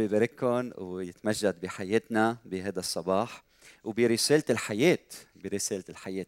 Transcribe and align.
الرب 0.00 0.10
يبارككم 0.12 0.70
ويتمجد 0.84 1.60
بحياتنا 1.60 2.36
بهذا 2.44 2.78
الصباح 2.80 3.44
وبرسالة 3.84 4.44
الحياة 4.50 4.98
برسالة 5.36 5.84
الحياة. 5.88 6.26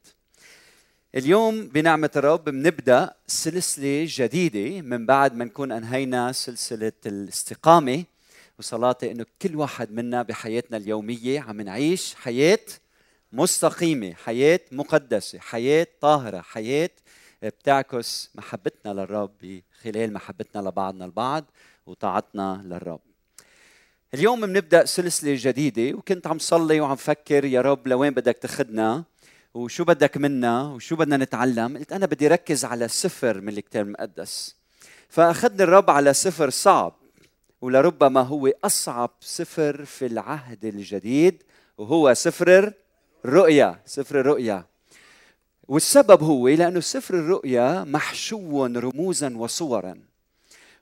اليوم 1.14 1.68
بنعمة 1.68 2.10
الرب 2.16 2.44
بنبدأ 2.44 3.14
سلسلة 3.26 4.06
جديدة 4.08 4.80
من 4.80 5.06
بعد 5.06 5.34
ما 5.34 5.44
نكون 5.44 5.72
أنهينا 5.72 6.32
سلسلة 6.32 6.92
الاستقامة 7.06 8.04
وصلاتي 8.58 9.10
إنه 9.10 9.26
كل 9.42 9.56
واحد 9.56 9.90
منا 9.92 10.22
بحياتنا 10.22 10.76
اليومية 10.76 11.40
عم 11.40 11.60
نعيش 11.60 12.14
حياة 12.14 12.66
مستقيمة 13.32 14.14
حياة 14.14 14.60
مقدسة 14.72 15.38
حياة 15.38 15.86
طاهرة 16.00 16.40
حياة 16.40 16.90
بتعكس 17.42 18.30
محبتنا 18.34 18.92
للرب 18.92 19.62
خلال 19.82 20.12
محبتنا 20.12 20.68
لبعضنا 20.68 21.04
البعض 21.04 21.44
وطاعتنا 21.86 22.62
للرب. 22.64 23.11
اليوم 24.14 24.40
بنبدأ 24.40 24.84
سلسلة 24.84 25.36
جديدة 25.38 25.98
وكنت 25.98 26.26
عم 26.26 26.38
صلي 26.38 26.80
وعم 26.80 26.96
فكر 26.96 27.44
يا 27.44 27.60
رب 27.60 27.88
لوين 27.88 28.14
بدك 28.14 28.38
تاخذنا 28.38 29.04
وشو 29.54 29.84
بدك 29.84 30.16
منا؟ 30.16 30.72
وشو 30.72 30.96
بدنا 30.96 31.16
نتعلم؟ 31.16 31.78
قلت 31.78 31.92
أنا 31.92 32.06
بدي 32.06 32.28
ركز 32.28 32.64
على 32.64 32.88
سفر 32.88 33.40
من 33.40 33.48
الكتاب 33.48 33.86
المقدس. 33.86 34.56
فاخذني 35.08 35.62
الرب 35.62 35.90
على 35.90 36.14
سفر 36.14 36.50
صعب 36.50 36.94
ولربما 37.60 38.20
هو 38.20 38.52
أصعب 38.64 39.10
سفر 39.20 39.84
في 39.84 40.06
العهد 40.06 40.64
الجديد 40.64 41.42
وهو 41.78 42.14
سفر 42.14 42.72
الرؤيا 43.24 43.80
سفر 43.86 44.20
الرؤيا. 44.20 44.64
والسبب 45.68 46.22
هو 46.22 46.48
لأنه 46.48 46.80
سفر 46.80 47.14
الرؤيا 47.14 47.84
محشو 47.84 48.66
رموزا 48.66 49.36
وصورا. 49.36 50.11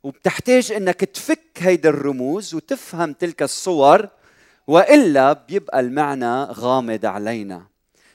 وبتحتاج 0.03 0.73
إنك 0.73 1.01
تفك 1.01 1.41
هيدي 1.59 1.89
الرموز 1.89 2.55
وتفهم 2.55 3.13
تلك 3.13 3.43
الصور 3.43 4.09
وإلا 4.67 5.33
بيبقى 5.33 5.81
المعنى 5.81 6.43
غامض 6.43 7.07
علينا. 7.07 7.67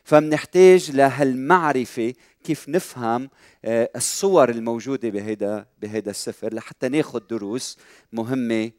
فمنحتاج 0.04 0.92
لهالمعرفة 0.92 2.14
كيف 2.44 2.70
نفهم 2.70 3.30
آه، 3.66 3.90
الصور 3.96 4.50
الموجودة 4.50 5.10
بهيدا 5.10 5.66
بهيدا 5.82 6.12
السفر 6.12 6.54
لحتى 6.54 6.90
ناخذ 6.90 7.20
دروس 7.30 7.78
مهمة 8.14 8.72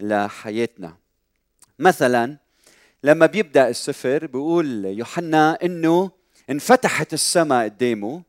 لحياتنا. 0.00 0.96
مثلا 1.78 2.36
لما 3.04 3.26
بيبدأ 3.26 3.68
السفر 3.68 4.26
بيقول 4.26 4.84
يوحنا 4.84 5.58
إنه 5.62 6.10
انفتحت 6.50 7.12
السماء 7.12 7.64
قدامه 7.64 8.22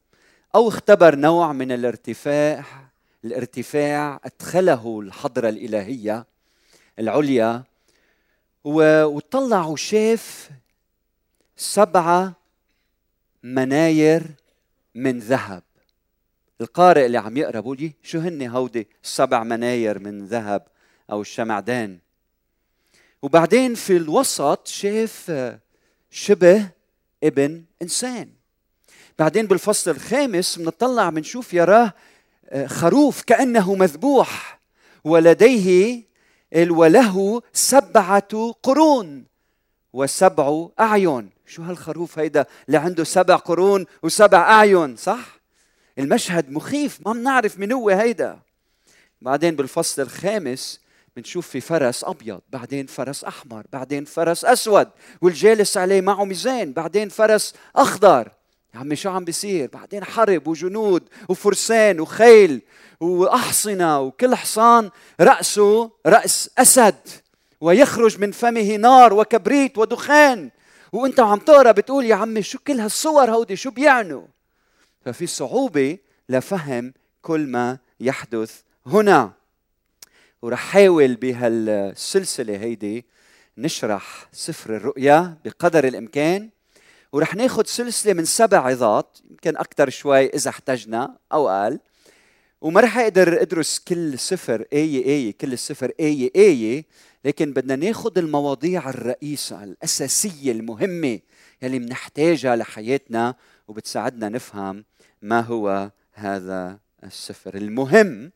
أو 0.56 0.68
اختبر 0.68 1.16
نوع 1.16 1.54
من 1.54 1.72
الارتفاع 1.72 2.64
الارتفاع 3.26 4.20
ادخله 4.24 5.00
الحضرة 5.00 5.50
الإلهية 5.50 6.26
العليا 7.00 7.64
وطلع 8.64 9.66
وشاف 9.66 10.50
سبعه 11.58 12.34
مناير 13.44 14.24
من 14.96 15.20
ذهب. 15.20 15.64
القارئ 16.62 17.06
اللي 17.06 17.18
عم 17.18 17.38
يقرا 17.38 17.60
بقول 17.60 17.78
لي 17.78 17.94
شو 18.04 18.20
هن 18.20 18.48
هودي 18.48 18.88
السبع 19.04 19.44
مناير 19.44 20.00
من 20.00 20.26
ذهب 20.26 20.68
أو 21.12 21.22
الشمعدان؟ 21.22 22.00
وبعدين 23.22 23.76
في 23.76 23.98
الوسط 23.98 24.68
شاف 24.68 25.32
شبه 26.10 26.70
ابن 27.24 27.64
إنسان. 27.82 28.30
بعدين 29.20 29.48
بالفصل 29.48 29.92
الخامس 29.92 30.60
بنطلع 30.60 31.10
بنشوف 31.10 31.54
يراه 31.54 31.86
آه، 31.86 31.94
خروف 32.66 33.22
كأنه 33.22 33.76
مذبوح 33.76 34.60
ولديه 35.04 36.04
وله 36.56 37.42
سبعة 37.54 38.56
قرون 38.64 39.26
وسبع 39.94 40.68
أعين. 40.80 41.30
شو 41.46 41.64
هالخروف 41.64 42.20
هيدا 42.20 42.46
اللي 42.68 42.78
عنده 42.78 43.04
سبع 43.04 43.36
قرون 43.36 43.86
وسبع 44.04 44.38
أعين 44.38 44.96
صح؟ 44.96 45.40
المشهد 46.00 46.52
مخيف 46.52 47.00
ما 47.06 47.14
بنعرف 47.14 47.60
من 47.60 47.72
هو 47.72 47.90
هيدا. 47.90 48.40
بعدين 49.22 49.56
بالفصل 49.56 50.02
الخامس 50.02 50.80
بنشوف 51.16 51.48
في 51.48 51.62
فرس 51.62 52.04
أبيض 52.04 52.42
بعدين 52.50 52.86
فرس 52.86 53.24
أحمر 53.24 53.64
بعدين 53.74 54.06
فرس 54.06 54.46
أسود 54.46 54.88
والجالس 55.22 55.78
عليه 55.78 56.02
معه 56.02 56.26
ميزان 56.26 56.74
بعدين 56.74 57.10
فرس 57.10 57.54
أخضر. 57.76 58.32
يا 58.74 58.80
عمي 58.80 58.96
شو 58.96 59.10
عم 59.10 59.26
بيصير؟ 59.26 59.70
بعدين 59.74 60.04
حرب 60.04 60.48
وجنود 60.48 61.04
وفرسان 61.30 62.00
وخيل 62.00 62.62
وأحصنة 63.00 64.00
وكل 64.00 64.36
حصان 64.36 64.90
رأسه 65.20 65.92
رأس 66.06 66.50
أسد 66.58 67.08
ويخرج 67.62 68.20
من 68.20 68.32
فمه 68.32 68.76
نار 68.76 69.14
وكبريت 69.14 69.78
ودخان. 69.78 70.50
وأنت 70.92 71.20
عم 71.20 71.40
تقرأ 71.40 71.72
بتقول 71.72 72.06
يا 72.06 72.16
عمي 72.16 72.42
شو 72.42 72.60
كل 72.60 72.80
هالصور 72.80 73.32
هودي؟ 73.32 73.56
شو 73.56 73.72
بيعنوا؟ 73.72 74.26
ففي 75.06 75.28
صعوبة 75.28 75.98
لفهم 76.30 76.94
كل 77.22 77.48
ما 77.48 77.78
يحدث 78.00 78.62
هنا. 78.86 79.32
ورح 80.42 80.60
حاول 80.60 81.16
بهالسلسلة 81.16 82.58
هيدي 82.58 83.06
نشرح 83.58 84.28
سفر 84.32 84.76
الرؤيا 84.76 85.38
بقدر 85.46 85.88
الإمكان. 85.88 86.50
ورح 87.14 87.36
ناخذ 87.36 87.66
سلسلة 87.66 88.14
من 88.14 88.26
سبع 88.26 88.58
عظات 88.58 89.18
يمكن 89.30 89.58
أكثر 89.58 89.90
شوي 89.90 90.26
إذا 90.26 90.50
احتجنا 90.50 91.18
أو 91.34 91.50
أقل 91.50 91.80
وما 92.62 92.82
رح 92.82 92.98
أقدر 92.98 93.42
أدرس 93.42 93.80
كل 93.80 94.20
سفر 94.20 94.66
إيه 94.74 95.04
إيه 95.06 95.38
كل 95.38 95.54
السفر 95.54 95.92
إيه 96.00 96.32
إيه 96.36 96.86
لكن 97.26 97.54
بدنا 97.54 97.76
ناخذ 97.76 98.18
المواضيع 98.18 98.90
الرئيسة 98.90 99.64
الأساسية 99.64 100.52
المهمة 100.52 101.20
يلي 101.62 101.80
بنحتاجها 101.80 102.56
لحياتنا 102.56 103.36
وبتساعدنا 103.68 104.30
نفهم 104.30 104.86
ما 105.22 105.40
هو 105.40 105.92
هذا 106.14 106.80
السفر 107.04 107.56
المهم. 107.56 108.32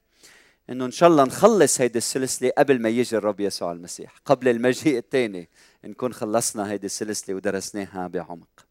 إنه 0.69 0.85
إن 0.85 0.91
شاء 0.91 1.09
الله 1.09 1.23
نخلص 1.23 1.81
هيدي 1.81 1.97
السلسلة 1.97 2.51
قبل 2.57 2.81
ما 2.81 2.89
يجي 2.89 3.17
الرب 3.17 3.39
يسوع 3.39 3.71
المسيح 3.71 4.15
قبل 4.25 4.47
المجيء 4.47 4.97
الثاني 4.97 5.49
نكون 5.85 6.13
خلصنا 6.13 6.71
هيدي 6.71 6.85
السلسلة 6.85 7.35
ودرسناها 7.35 8.07
بعمق. 8.07 8.66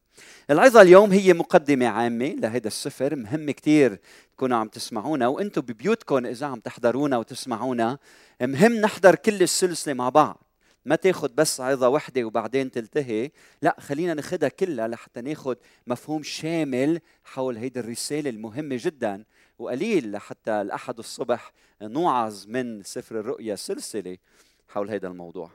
العظة 0.50 0.82
اليوم 0.82 1.12
هي 1.12 1.32
مقدمة 1.32 1.86
عامة 1.86 2.26
لهذا 2.26 2.66
السفر 2.66 3.16
مهم 3.16 3.50
كتير 3.50 4.00
تكونوا 4.36 4.58
عم 4.58 4.68
تسمعونا 4.68 5.28
وأنتم 5.28 5.60
ببيوتكم 5.60 6.26
إذا 6.26 6.46
عم 6.46 6.60
تحضرونا 6.60 7.18
وتسمعونا 7.18 7.98
مهم 8.40 8.72
نحضر 8.72 9.14
كل 9.14 9.42
السلسلة 9.42 9.94
مع 9.94 10.08
بعض. 10.08 10.42
ما 10.84 10.96
تاخذ 10.96 11.28
بس 11.34 11.60
عظة 11.60 11.88
وحدة 11.88 12.24
وبعدين 12.24 12.70
تلتهي 12.70 13.30
لا 13.62 13.76
خلينا 13.80 14.14
ناخذها 14.14 14.48
كلها 14.48 14.88
لحتى 14.88 15.20
ناخذ 15.20 15.54
مفهوم 15.86 16.22
شامل 16.22 17.00
حول 17.24 17.56
هيدي 17.56 17.80
الرسالة 17.80 18.30
المهمة 18.30 18.78
جدا 18.80 19.24
وقليل 19.58 20.12
لحتى 20.12 20.50
الأحد 20.50 20.98
الصبح 20.98 21.52
نوعظ 21.82 22.44
من 22.46 22.82
سفر 22.82 23.20
الرؤيا 23.20 23.56
سلسلة 23.56 24.16
حول 24.68 24.90
هذا 24.90 25.08
الموضوع. 25.08 25.50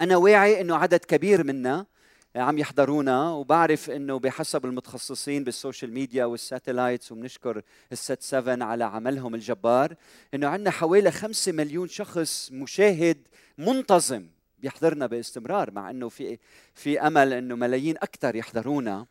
أنا 0.00 0.16
واعي 0.16 0.60
أنه 0.60 0.76
عدد 0.76 1.04
كبير 1.04 1.44
منا 1.44 1.86
عم 2.36 2.58
يحضرونا 2.58 3.30
وبعرف 3.30 3.90
إنه 3.90 4.18
بحسب 4.18 4.64
المتخصصين 4.64 5.44
بال 5.44 5.56
social 5.56 5.92
media 5.92 6.24
وال 6.24 6.39
satellites 6.39 7.12
وبنشكر 7.12 7.62
ال 7.92 8.22
SAT-7 8.22 8.64
على 8.66 8.84
عملهم 8.84 9.34
الجبار 9.34 9.94
إنه 10.34 10.48
عندنا 10.48 10.70
حوالي 10.70 11.10
5 11.10 11.52
مليون 11.52 11.88
شخص 11.88 12.50
مشاهد 12.52 13.18
منتظم 13.58 14.26
بيحضرنا 14.58 15.06
باستمرار 15.06 15.70
مع 15.70 15.90
إنه 15.90 16.08
في 16.08 16.38
في 16.74 17.00
أمل 17.00 17.32
إنه 17.32 17.54
ملايين 17.56 17.96
أكثر 17.96 18.36
يحضرونا. 18.36 19.06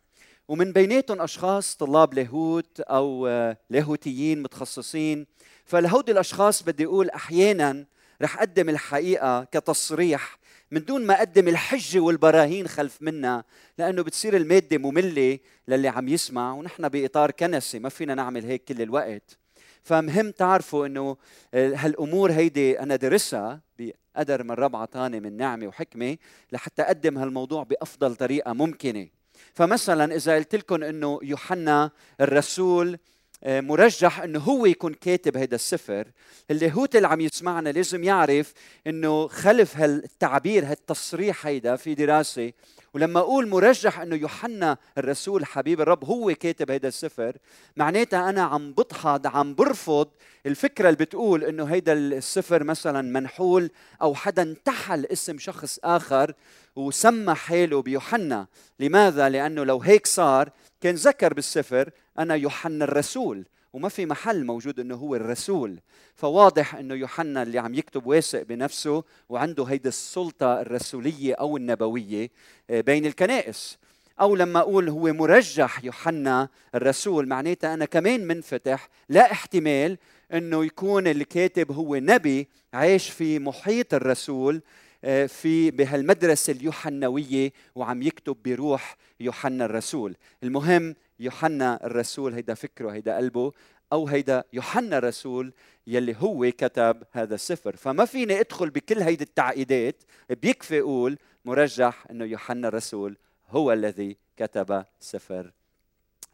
ومن 0.48 0.72
بيناتهم 0.72 1.20
أشخاص 1.20 1.76
طلاب 1.76 2.14
لاهوت 2.14 2.80
أو 2.80 3.26
لاهوتيين 3.70 4.42
متخصصين. 4.42 5.26
فلهودي 5.64 6.12
الأشخاص 6.12 6.62
بدي 6.62 6.84
أقول 6.84 7.10
أحيانا 7.10 7.84
رح 8.22 8.38
أقدم 8.38 8.68
الحقيقة 8.68 9.44
كتصريح 9.44 10.38
من 10.74 10.84
دون 10.84 11.06
ما 11.06 11.14
أقدم 11.14 11.48
الحجه 11.48 12.00
والبراهين 12.00 12.68
خلف 12.68 13.02
منا 13.02 13.44
لأنه 13.78 14.02
بتصير 14.02 14.36
المادة 14.36 14.78
مملة 14.78 15.38
للي 15.68 15.88
عم 15.88 16.08
يسمع 16.08 16.52
ونحن 16.52 16.88
بإطار 16.88 17.30
كنسي 17.30 17.78
ما 17.78 17.88
فينا 17.88 18.14
نعمل 18.14 18.44
هيك 18.44 18.64
كل 18.64 18.82
الوقت. 18.82 19.38
فمهم 19.82 20.30
تعرفوا 20.30 20.86
إنه 20.86 21.16
هالأمور 21.54 22.32
هيدي 22.32 22.80
أنا 22.80 22.96
درسها 22.96 23.60
بقدر 23.78 24.42
من 24.42 24.50
رب 24.50 24.76
عطاني 24.76 25.20
من 25.20 25.36
نعمة 25.36 25.66
وحكمة 25.66 26.16
لحتى 26.52 26.82
أقدم 26.82 27.18
هالموضوع 27.18 27.62
بأفضل 27.62 28.16
طريقة 28.16 28.52
ممكنة. 28.52 29.08
فمثلا 29.54 30.14
إذا 30.14 30.34
قلت 30.34 30.54
لكم 30.54 30.82
إنه 30.82 31.20
يوحنا 31.22 31.90
الرسول 32.20 32.92
آه، 32.94 32.98
مرجح 33.46 34.20
إنه 34.20 34.38
هو 34.38 34.66
يكون 34.66 34.94
كاتب 34.94 35.36
هذا 35.36 35.54
السفر. 35.54 36.06
اللاهوت 36.50 36.96
اللي 36.96 37.08
عم 37.08 37.20
يسمعنا 37.20 37.68
لازم 37.68 38.04
يعرف 38.04 38.52
إنه 38.86 39.28
خلف 39.28 39.76
هالتعبير 39.76 40.64
هالتصريح 40.64 41.46
هيدا 41.46 41.76
في 41.76 41.94
دراسة. 41.94 42.52
ولما 42.94 43.20
أقول 43.20 43.48
مرجح 43.48 44.00
إنه 44.00 44.16
يوحنا 44.16 44.76
الرسول 44.98 45.46
حبيب 45.46 45.80
الرب 45.80 46.04
هو 46.04 46.34
كاتب 46.34 46.70
هذا 46.70 46.88
السفر 46.88 47.36
معناتها 47.76 48.30
أنا 48.30 48.42
عم 48.42 48.72
بضحض 48.72 49.26
عم 49.26 49.54
برفض 49.54 50.08
الفكرة 50.46 50.88
اللي 50.88 51.04
بتقول 51.04 51.44
إنه 51.44 51.64
هيدا 51.64 51.92
السفر 51.92 52.64
مثلا 52.64 53.02
منحول 53.02 53.70
أو 54.02 54.14
حدا 54.14 54.42
انتحل 54.42 55.06
اسم 55.06 55.38
شخص 55.38 55.78
آخر 55.84 56.34
وسمى 56.76 57.34
حاله 57.34 57.82
بيوحنا. 57.82 58.46
لماذا؟ 58.80 59.28
لأنه 59.28 59.64
لو 59.64 59.78
هيك 59.78 60.06
صار 60.06 60.50
كان 60.80 60.94
ذكر 60.94 61.34
بالسفر 61.34 61.90
أنا 62.18 62.34
يوحنا 62.34 62.84
الرسول 62.84 63.44
وما 63.72 63.88
في 63.88 64.06
محل 64.06 64.44
موجود 64.44 64.80
إنه 64.80 64.94
هو 64.94 65.16
الرسول. 65.16 65.78
فواضح 66.14 66.74
إنه 66.74 66.94
يوحنا 66.94 67.42
اللي 67.42 67.58
عم 67.58 67.74
يكتب 67.74 68.06
واثق 68.06 68.42
بنفسه 68.42 69.04
وعنده 69.28 69.64
هيدي 69.64 69.88
السلطة 69.88 70.60
الرسولية 70.60 71.34
أو 71.34 71.56
النبوية 71.56 72.30
آه، 72.70 72.80
بين 72.80 73.06
الكنائس. 73.06 73.78
أو 74.20 74.36
لما 74.36 74.60
أقول 74.60 74.88
هو 74.88 75.12
مرجح 75.12 75.84
يوحنا 75.84 76.48
الرسول 76.74 77.28
معناتها 77.28 77.74
أنا 77.74 77.84
كمان 77.84 78.26
منفتح 78.26 78.88
لا 79.08 79.32
احتمال 79.32 79.98
إنه 80.32 80.64
يكون 80.64 81.06
الكاتب 81.06 81.72
هو 81.72 81.96
نبي 81.96 82.48
عايش 82.74 83.10
في 83.10 83.38
محيط 83.38 83.94
الرسول 83.94 84.62
آه، 85.04 85.26
في 85.26 85.70
بهالمدرسة 85.70 86.50
اليوحنوية 86.52 87.52
وعم 87.74 88.02
يكتب 88.02 88.36
بروح 88.44 88.96
يوحنا 89.20 89.64
الرسول. 89.64 90.16
المهم 90.42 90.94
يوحنا 91.20 91.86
الرسول 91.86 92.34
هيدا 92.34 92.54
فكره 92.54 92.90
هيدا 92.90 93.16
قلبه 93.16 93.52
أو 93.92 94.08
هيدا 94.08 94.44
يوحنا 94.52 94.98
الرسول 94.98 95.52
يلي 95.86 96.16
هو 96.18 96.50
كتب 96.58 97.02
هذا 97.12 97.34
السفر. 97.34 97.76
فما 97.76 98.04
فيني 98.04 98.40
أدخل 98.40 98.70
بكل 98.70 99.02
هيدي 99.02 99.24
التعقيدات 99.24 100.02
بيكفي 100.30 100.80
أقول 100.80 101.18
مرجح 101.44 102.06
إنه 102.10 102.24
يوحنا 102.24 102.68
الرسول 102.68 103.16
هو 103.50 103.72
الذي 103.72 104.16
كتب 104.36 104.84
سفر 105.00 105.52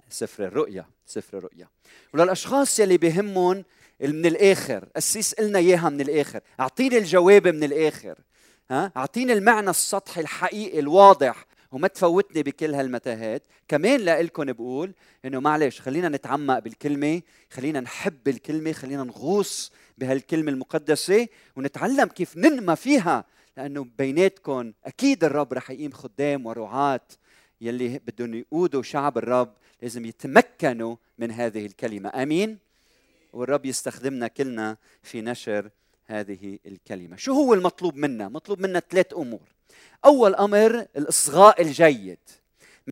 سفر 0.08 0.44
الرؤيا 0.44 0.84
سفر 1.06 1.38
الرؤيا. 1.38 1.68
وللأشخاص 2.14 2.78
يلي 2.80 2.96
بهمهم 2.96 3.64
من 4.00 4.26
الآخر 4.26 4.88
قسيس 4.96 5.34
قلنا 5.34 5.58
إياها 5.58 5.88
من 5.88 6.00
الآخر. 6.00 6.40
أعطيني 6.60 6.98
الجواب 6.98 7.48
من 7.48 7.64
الآخر 7.64 8.18
ها؟ 8.70 8.92
أعطيني 8.96 9.32
المعنى 9.32 9.70
السطحي 9.70 10.20
الحقيقي 10.20 10.78
الواضح 10.78 11.46
وما 11.72 11.88
تفوتني 11.88 12.42
بكل 12.42 12.74
هالمتاهات. 12.74 13.42
كمان 13.68 14.00
لكم 14.00 14.52
بقول 14.52 14.94
إنه 15.24 15.40
معلش 15.40 15.80
خلينا 15.80 16.08
نتعمق 16.08 16.58
بالكلمة 16.58 17.22
خلينا 17.50 17.80
نحب 17.80 18.28
الكلمة 18.28 18.72
خلينا 18.72 19.04
نغوص 19.04 19.72
بهالكلمة 19.98 20.52
المقدسة 20.52 21.28
ونتعلم 21.56 22.08
كيف 22.08 22.36
ننمى 22.36 22.76
فيها 22.76 23.24
لأنه 23.56 23.86
بيناتكم 23.98 24.72
أكيد 24.84 25.24
الرب 25.24 25.52
رح 25.52 25.70
يقيم 25.70 25.92
خدام 25.92 26.46
ورعاه 26.46 27.00
يلي 27.60 27.98
بدهم 27.98 28.34
يقودوا 28.34 28.82
شعب 28.82 29.18
الرب 29.18 29.54
لازم 29.82 30.04
يتمكنوا 30.04 30.96
من 31.18 31.30
هذه 31.30 31.66
الكلمة. 31.66 32.10
آمين؟ 32.14 32.58
والرب 33.32 33.66
يستخدمنا 33.66 34.28
كلنا 34.28 34.76
في 35.02 35.20
نشر 35.20 35.70
هذه 36.10 36.58
الكلمة. 36.66 37.16
شو 37.16 37.32
هو 37.32 37.54
المطلوب 37.54 37.96
منا؟ 37.96 38.28
مطلوب 38.28 38.60
منا 38.60 38.80
ثلاث 38.90 39.14
أمور. 39.14 39.48
أول 40.04 40.34
أمر 40.34 40.86
الإصغاء 40.96 41.62
الجيد. 41.62 42.18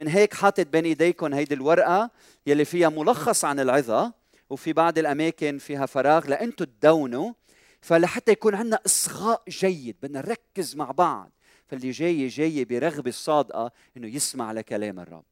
من 0.03 0.09
هيك 0.09 0.35
حاطط 0.35 0.67
بين 0.67 0.85
ايديكم 0.85 1.35
هيدي 1.35 1.55
الورقة 1.55 2.11
يلي 2.47 2.65
فيها 2.65 2.89
ملخص 2.89 3.45
عن 3.45 3.61
العظة 3.61 4.13
وفي 4.51 4.73
بعض 4.73 4.99
الأماكن 4.99 5.59
فيها 5.59 5.87
فراغ 5.87 6.27
لانتم 6.27 6.65
تدونوا. 6.65 7.33
فلحتى 7.81 8.33
يكون 8.33 8.55
عندنا 8.55 8.81
إصغاء 8.87 9.43
جيد 9.49 9.97
بدنا 10.03 10.21
نركز 10.21 10.77
مع 10.77 10.91
بعض. 10.91 11.31
فاللي 11.67 11.91
جاي 11.91 12.29
جاي 12.29 12.65
برغبة 12.65 13.11
صادقة 13.11 13.73
إنه 13.97 14.07
يسمع 14.07 14.53
لكلام 14.53 15.01
الرب. 15.01 15.25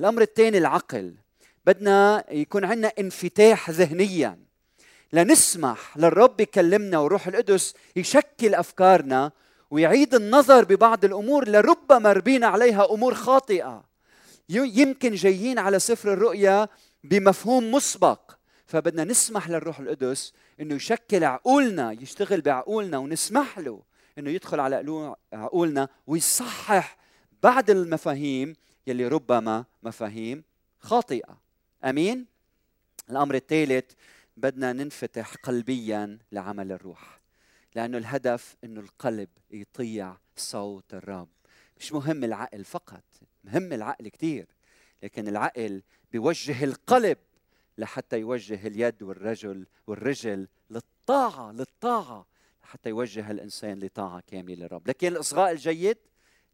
الأمر 0.00 0.22
الثاني 0.22 0.58
العقل. 0.58 1.14
بدنا 1.66 2.24
يكون 2.30 2.64
عندنا 2.64 2.92
انفتاح 2.98 3.70
ذهنيا. 3.70 4.49
لنسمح 5.12 5.96
للرب 5.96 6.40
يكلمنا 6.40 6.98
وروح 6.98 7.26
القدس 7.26 7.74
يشكل 7.96 8.54
أفكارنا 8.54 9.32
ويعيد 9.70 10.14
النظر 10.14 10.64
ببعض 10.64 11.04
الأمور 11.04 11.48
لربما 11.48 12.12
ربينا 12.12 12.46
عليها 12.46 12.90
أمور 12.90 13.14
خاطئة. 13.14 13.84
يمكن 14.48 15.14
جايين 15.14 15.58
على 15.58 15.78
سفر 15.78 16.12
الرؤيا 16.12 16.68
بمفهوم 17.04 17.72
مسبق. 17.72 18.20
فبدنا 18.66 19.04
نسمح 19.04 19.50
للروح 19.50 19.80
القدس 19.80 20.32
إنه 20.60 20.74
يشكل 20.74 21.24
عقولنا 21.24 21.92
يشتغل 21.92 22.40
بعقولنا 22.40 22.98
ونسمح 22.98 23.58
له 23.58 23.82
إنه 24.18 24.30
يدخل 24.30 24.60
على 24.60 25.14
عقولنا 25.32 25.88
ويصحح 26.06 26.96
بعض 27.42 27.70
المفاهيم 27.70 28.56
يلي 28.86 29.08
ربما 29.08 29.64
مفاهيم 29.82 30.44
خاطئة. 30.80 31.40
آمين؟ 31.84 32.26
الأمر 33.10 33.34
الثالث 33.34 33.84
بدنا 34.40 34.72
ننفتح 34.72 35.34
قلبيا 35.34 36.18
لعمل 36.32 36.72
الروح 36.72 37.20
لأنه 37.74 37.98
الهدف 37.98 38.56
إنه 38.64 38.80
القلب 38.80 39.28
يطيع 39.50 40.16
صوت 40.36 40.94
الرب. 40.94 41.28
مش 41.78 41.92
مهم 41.92 42.24
العقل 42.24 42.64
فقط 42.64 43.04
مهم 43.44 43.72
العقل 43.72 44.08
كثير 44.08 44.46
لكن 45.02 45.28
العقل 45.28 45.82
بيوجه 46.12 46.64
القلب 46.64 47.18
لحتى 47.78 48.18
يوجه 48.18 48.66
اليد 48.66 49.02
والرجل 49.02 49.66
والرجل 49.86 50.48
للطاعة 50.70 51.52
للطاعة 51.52 52.26
حتى 52.62 52.88
يوجه 52.88 53.30
الإنسان 53.30 53.78
لطاعة 53.78 54.22
كاملة 54.26 54.54
للرب. 54.54 54.88
لكن 54.88 55.08
الإصغاء 55.08 55.52
الجيد 55.52 55.98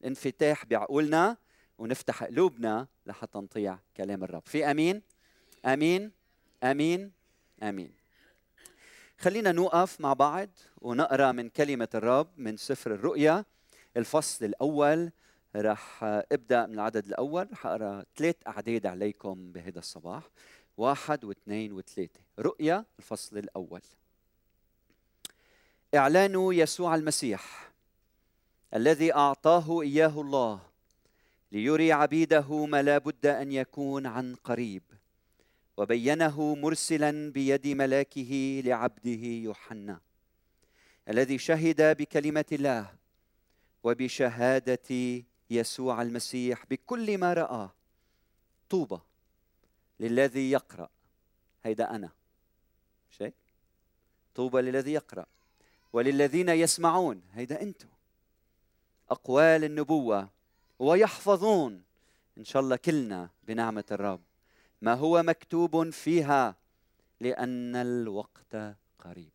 الانفتاح 0.00 0.66
بعقولنا 0.66 1.36
ونفتح 1.78 2.24
قلوبنا 2.24 2.88
لحتى 3.06 3.38
نطيع 3.38 3.78
كلام 3.96 4.24
الرب. 4.24 4.42
في 4.46 4.70
أمين؟ 4.70 5.02
أمين؟ 5.64 6.12
أمين؟ 6.62 7.15
أمين. 7.62 7.92
خلينا 9.18 9.52
نوقف 9.52 10.00
مع 10.00 10.12
بعض 10.12 10.48
ونقرأ 10.80 11.32
من 11.32 11.48
كلمة 11.48 11.88
الرب 11.94 12.28
من 12.36 12.56
سفر 12.56 12.94
الرؤيا 12.94 13.44
الفصل 13.96 14.44
الأول. 14.44 15.10
راح 15.56 16.04
أبدأ 16.04 16.66
من 16.66 16.74
العدد 16.74 17.06
الأول. 17.06 17.48
راح 17.50 17.66
أقرأ 17.66 18.04
ثلاث 18.16 18.36
اعداد 18.46 18.86
عليكم 18.86 19.52
بهذا 19.52 19.78
الصباح. 19.78 20.22
واحد 20.76 21.24
واثنين 21.24 21.72
وثلاثة. 21.72 22.20
رؤيا 22.38 22.84
الفصل 22.98 23.38
الأول. 23.38 23.80
اعلان 25.94 26.52
يسوع 26.52 26.94
المسيح 26.94 27.72
الذي 28.74 29.14
أعطاه 29.14 29.82
إياه 29.82 30.20
الله 30.20 30.60
ليري 31.52 31.92
عبيده 31.92 32.66
ما 32.66 32.82
لا 32.82 32.98
بد 32.98 33.26
أن 33.26 33.52
يكون 33.52 34.06
عن 34.06 34.34
قريب. 34.34 34.82
وبينه 35.76 36.54
مرسلا 36.54 37.32
بيد 37.32 37.66
ملاكه 37.66 38.62
لعبده 38.64 39.26
يوحنا 39.26 40.00
الذي 41.08 41.38
شهد 41.38 41.96
بكلمة 41.96 42.44
الله 42.52 42.94
وبشهادة 43.84 45.22
يسوع 45.50 46.02
المسيح 46.02 46.66
بكل 46.66 47.18
ما 47.18 47.32
رآه 47.32 47.72
طوبى 48.70 48.98
للذي 50.00 50.50
يقرأ. 50.50 50.88
هيدا 51.64 51.94
أنا. 51.94 52.10
شيء؟ 53.10 53.32
طوبى 54.34 54.60
للذي 54.60 54.92
يقرأ. 54.92 55.26
وللذين 55.92 56.48
يسمعون. 56.48 57.22
هيدا 57.34 57.62
أنتم 57.62 57.88
أقوال 59.10 59.64
النبوة 59.64 60.28
ويحفظون 60.78 61.82
إن 62.38 62.44
شاء 62.44 62.62
الله 62.62 62.76
كلنا 62.76 63.30
بنعمة 63.44 63.84
الرب. 63.90 64.20
ما 64.82 64.94
هو 64.94 65.22
مكتوب 65.22 65.90
فيها؟ 65.90 66.56
لأن 67.20 67.76
الوقت 67.76 68.76
قريب. 68.98 69.30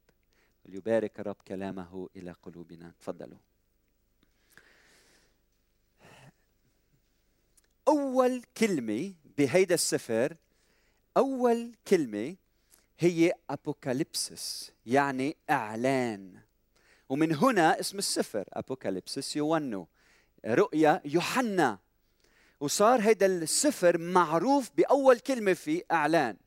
وليبارك 0.65 1.19
الرب 1.19 1.35
كلامه 1.47 2.09
إلى 2.15 2.35
قلوبنا. 2.43 2.91
تفضلوا. 2.99 3.37
أول 7.87 8.43
كلمة 8.57 9.13
بهيدا 9.37 9.75
السفر 9.75 10.35
أول 11.17 11.75
كلمة 11.87 12.35
هي 12.99 13.33
Αποκάλυψις 13.49 14.71
يعني 14.85 15.37
إعلان. 15.49 16.39
ومن 17.09 17.35
هنا 17.35 17.79
اسم 17.79 17.97
السفر 17.97 18.45
Αποκάλυψις 18.53 19.35
Ιωάννου 19.35 19.87
رؤيا 20.45 21.01
يوحنا. 21.05 21.79
وصار 22.61 23.01
هيدا 23.01 23.25
السفر 23.25 23.97
معروف 23.97 24.69
بأول 24.77 25.19
كلمة 25.19 25.53
فيه 25.53 25.83
إعلان. 25.91 26.37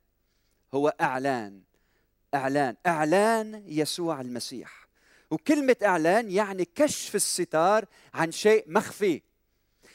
هو 0.74 0.88
إعلان. 1.00 1.60
إعلان. 2.34 2.76
إعلان 2.86 3.64
يسوع 3.66 4.20
المسيح. 4.20 4.88
وكلمة 5.30 5.76
إعلان 5.84 6.30
يعني 6.30 6.68
كشف 6.74 7.14
الستار 7.14 7.84
عن 8.14 8.32
شيء 8.32 8.64
مخفي. 8.66 9.22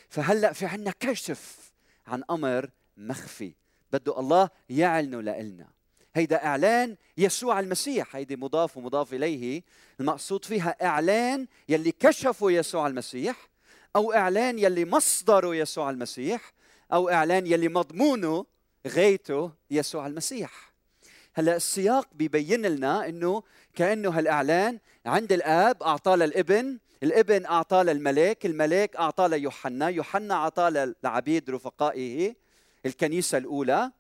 فهلأ 0.09 0.53
في 0.53 0.65
عنا 0.65 0.93
كشف 0.99 1.71
عن 2.07 2.23
أمر 2.29 2.69
مخفي. 2.97 3.53
بده 3.93 4.19
الله 4.19 4.49
يعلنه 4.69 5.21
لنا 5.21 5.67
هيدا 6.15 6.45
إعلان 6.45 6.95
يسوع 7.17 7.59
المسيح. 7.59 8.15
هيدي 8.15 8.35
مضاف 8.35 8.77
ومضاف 8.77 9.13
إليه. 9.13 9.63
المقصود 9.99 10.45
فيها 10.45 10.75
إعلان 10.81 11.47
يلي 11.69 11.91
كشفوا 11.91 12.51
يسوع 12.51 12.87
المسيح. 12.87 13.49
أو 13.95 14.13
إعلان 14.13 14.59
يلي 14.59 14.85
مصدره 14.85 15.55
يسوع 15.55 15.89
المسيح 15.89 16.53
أو 16.93 17.09
إعلان 17.09 17.47
يلي 17.47 17.67
مضمونه 17.67 18.45
غايته 18.87 19.51
يسوع 19.71 20.07
المسيح. 20.07 20.73
هلأ 21.33 21.55
السياق 21.55 22.07
بيبين 22.13 22.65
لنا 22.65 23.09
إنه 23.09 23.43
كأنه 23.75 24.09
هالإعلان 24.09 24.79
عند 25.05 25.33
الآب 25.33 25.83
أعطاه 25.83 26.15
للإبن 26.15 26.79
الإبن 27.03 27.45
أعطاه 27.45 27.83
للملاك 27.83 28.45
الملاك 28.45 28.95
أعطاه 28.95 29.27
ليوحنا 29.27 29.87
يوحنا 29.89 30.33
أعطاه 30.33 30.93
لعبيد 31.03 31.49
رفقائه 31.49 32.35
الكنيسة 32.85 33.37
الأولى. 33.37 33.91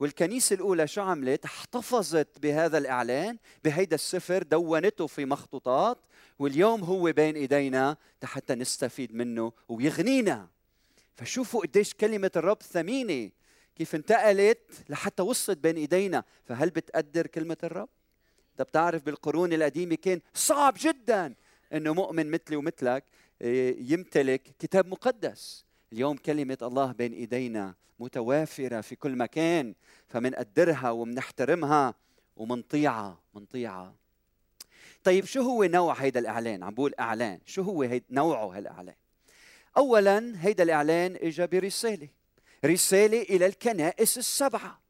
والكنيسة 0.00 0.54
الأولى 0.54 0.86
شو 0.86 1.02
عملت؟ 1.02 1.44
احتفظت 1.44 2.38
بهذا 2.38 2.78
الإعلان 2.78 3.38
بهيدا 3.64 3.94
السفر 3.94 4.42
دونته 4.42 5.06
في 5.06 5.24
مخطوطات. 5.24 5.98
واليوم 6.38 6.84
هو 6.84 7.12
بين 7.12 7.36
إيدينا 7.36 7.96
حتى 8.24 8.54
نستفيد 8.54 9.14
منه 9.14 9.52
ويغنينا. 9.68 10.48
فشوفوا 11.14 11.60
قديش 11.60 11.94
كلمة 11.94 12.30
الرب 12.36 12.62
ثمينة. 12.62 13.30
كيف 13.76 13.94
انتقلت 13.94 14.58
لحتى 14.88 15.22
وصلت 15.22 15.58
بين 15.58 15.76
إيدينا. 15.76 16.24
فهل 16.44 16.70
بتقدر 16.70 17.26
كلمة 17.26 17.56
الرب؟ 17.64 17.88
انت 18.52 18.62
بتعرف 18.62 19.02
بالقرون 19.02 19.52
القديمة 19.52 19.94
كان 19.94 20.20
صعب 20.34 20.74
جدا 20.80 21.34
إنه 21.72 21.94
مؤمن 21.94 22.30
مثلي 22.30 22.56
ومثلك 22.56 23.04
آه، 23.42 23.74
يمتلك 23.78 24.42
كتاب 24.58 24.86
مقدس. 24.86 25.64
اليوم 25.92 26.16
كلمة 26.16 26.58
الله 26.62 26.92
بين 26.92 27.12
إيدينا 27.12 27.74
متوافرة 27.98 28.80
في 28.80 28.96
كل 28.96 29.16
مكان. 29.16 29.74
فمنقدرها 30.06 30.90
ومنحترمها 30.90 31.94
ومنطيعها 32.36 33.20
منطيعها 33.34 33.94
طيب 35.04 35.24
شو 35.24 35.42
هو 35.42 35.64
نوع 35.64 35.94
هيدا 35.94 36.20
الإعلان؟ 36.20 36.62
عم 36.62 36.74
بقول 36.74 36.94
إعلان. 37.00 37.40
شو 37.46 37.62
هو 37.62 37.82
هيدا 37.82 38.04
نوعه 38.10 38.46
هالإعلان؟ 38.46 38.94
اولا 39.76 40.32
هيدا 40.36 40.62
الإعلان 40.62 41.16
اجى 41.22 41.46
برسالة. 41.46 42.08
رسالة 42.64 43.22
إلى 43.22 43.46
الكنائس 43.46 44.18
السبعة. 44.18 44.80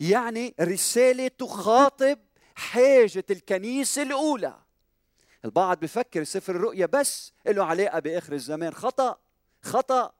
يعني 0.00 0.54
رسالة 0.60 1.28
تخاطب 1.28 2.18
حاجة 2.54 3.24
الكنيسة 3.30 4.02
الأولى. 4.02 4.58
البعض 5.44 5.80
بفكر 5.80 6.24
سفر 6.24 6.56
الرؤيا 6.56 6.86
بس 6.86 7.32
له 7.46 7.64
علاقة 7.64 7.98
بآخر 7.98 8.32
الزمان. 8.32 8.74
خطأ 8.74 9.18
خطأ. 9.62 10.12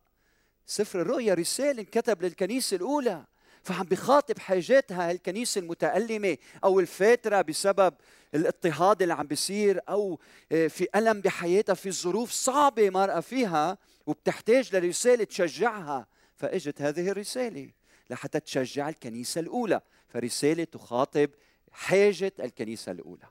سفر 0.67 1.01
الرؤيا 1.01 1.35
رسالة 1.35 1.81
انكتب 1.81 2.23
للكنيسة 2.23 2.77
الأولى. 2.77 3.25
فعم 3.65 3.87
بخاطب 3.87 4.39
حاجاتها 4.39 5.11
الكنيسة 5.11 5.59
المتألمة 5.59 6.37
أو 6.65 6.81
الفاترة 6.81 7.43
بسبب 7.43 7.95
الاضطهاد 8.35 9.03
اللي 9.03 9.15
عم 9.15 9.27
بيصير 9.27 9.81
أو 9.89 10.21
آه، 10.53 10.67
في 10.67 10.87
ألم 10.97 11.21
بحياتها 11.21 11.75
في 11.75 11.91
ظروف 11.91 12.31
صعبة 12.31 12.91
مرأة 12.91 13.21
فيها 13.21 13.79
وبتحتاج 14.07 14.77
لرسالة 14.77 15.25
تشجعها. 15.25 16.07
فإجت 16.37 16.83
هذه 16.83 17.09
الرسالة 17.09 17.71
لحتى 18.11 18.41
تشجع 18.41 18.89
الكنيسة 18.89 19.41
الأولى. 19.41 19.81
فرسالة 20.09 20.65
تخاطب 20.65 21.31
حاجة 21.73 22.33
الكنيسة 22.41 22.93
الأولى. 22.93 23.27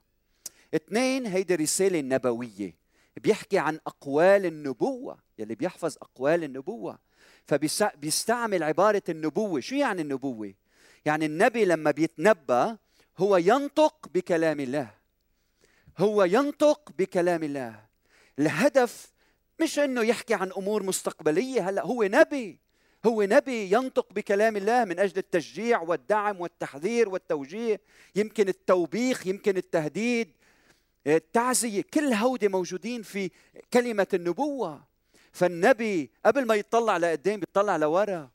اثنين 0.75 1.25
هيدي 1.25 1.55
رساله 1.55 2.01
نبويه 2.01 2.75
بيحكي 3.17 3.57
عن 3.57 3.79
أقوال 3.87 4.45
النبوة. 4.45 5.17
يلي 5.39 5.55
بيحفظ 5.55 5.95
أقوال 6.01 6.43
النبوة. 6.43 6.99
فبيستعمل 7.47 8.63
عبارة 8.63 9.03
النبوة. 9.09 9.59
شو 9.59 9.75
يعني 9.75 10.01
النبوة؟ 10.01 10.53
يعني 11.05 11.25
النبي 11.25 11.65
لما 11.65 11.91
بيتنبأ 11.91 12.77
هو 13.17 13.37
ينطق 13.37 14.09
بكلام 14.13 14.59
الله. 14.59 14.89
هو 15.97 16.23
ينطق 16.23 16.91
بكلام 16.97 17.43
الله. 17.43 17.85
الهدف 18.39 19.11
مش 19.61 19.79
إنه 19.79 20.01
يحكي 20.01 20.33
عن 20.33 20.51
أمور 20.57 20.83
مستقبلية. 20.83 21.69
هلا 21.69 21.85
هو 21.85 22.03
نبي. 22.03 22.59
هو 23.05 23.23
نبي 23.23 23.71
ينطق 23.71 24.13
بكلام 24.13 24.57
الله 24.57 24.85
من 24.85 24.99
أجل 24.99 25.17
التشجيع 25.17 25.81
والدعم 25.81 26.41
والتحذير 26.41 27.09
والتوجيه 27.09 27.81
يمكن 28.15 28.47
التوبيخ 28.47 29.27
يمكن 29.27 29.57
التهديد 29.57 30.31
التعزية. 31.07 31.83
كل 31.93 32.13
هودي 32.13 32.47
موجودين 32.47 33.01
في 33.01 33.31
كلمة 33.73 34.07
النبوة. 34.13 34.92
فالنبي 35.33 36.11
قبل 36.25 36.45
ما 36.45 36.55
يطلع 36.55 36.97
لقدام 36.97 37.39
بيطلع 37.39 37.77
لورا 37.77 38.31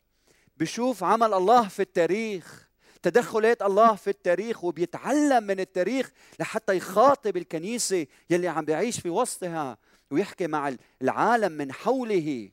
بشوف 0.57 1.05
عمل 1.05 1.35
الله 1.35 1.69
في 1.69 1.83
التاريخ 1.83 2.69
تدخلات 3.03 3.63
الله 3.63 3.95
في 3.95 4.11
التاريخ 4.11 4.65
وبيتعلم 4.65 5.45
من 5.45 5.61
التاريخ 5.61 6.11
لحتى 6.41 6.77
يخاطب 6.77 7.37
الكنيسة 7.37 8.07
يلي 8.31 8.49
عم 8.49 8.65
بيعيش 8.65 9.01
في 9.01 9.11
وسطها 9.11 9.79
ويحكي 10.11 10.47
مع 10.47 10.77
العالم 11.03 11.53
من 11.53 11.73
حوله. 11.73 12.51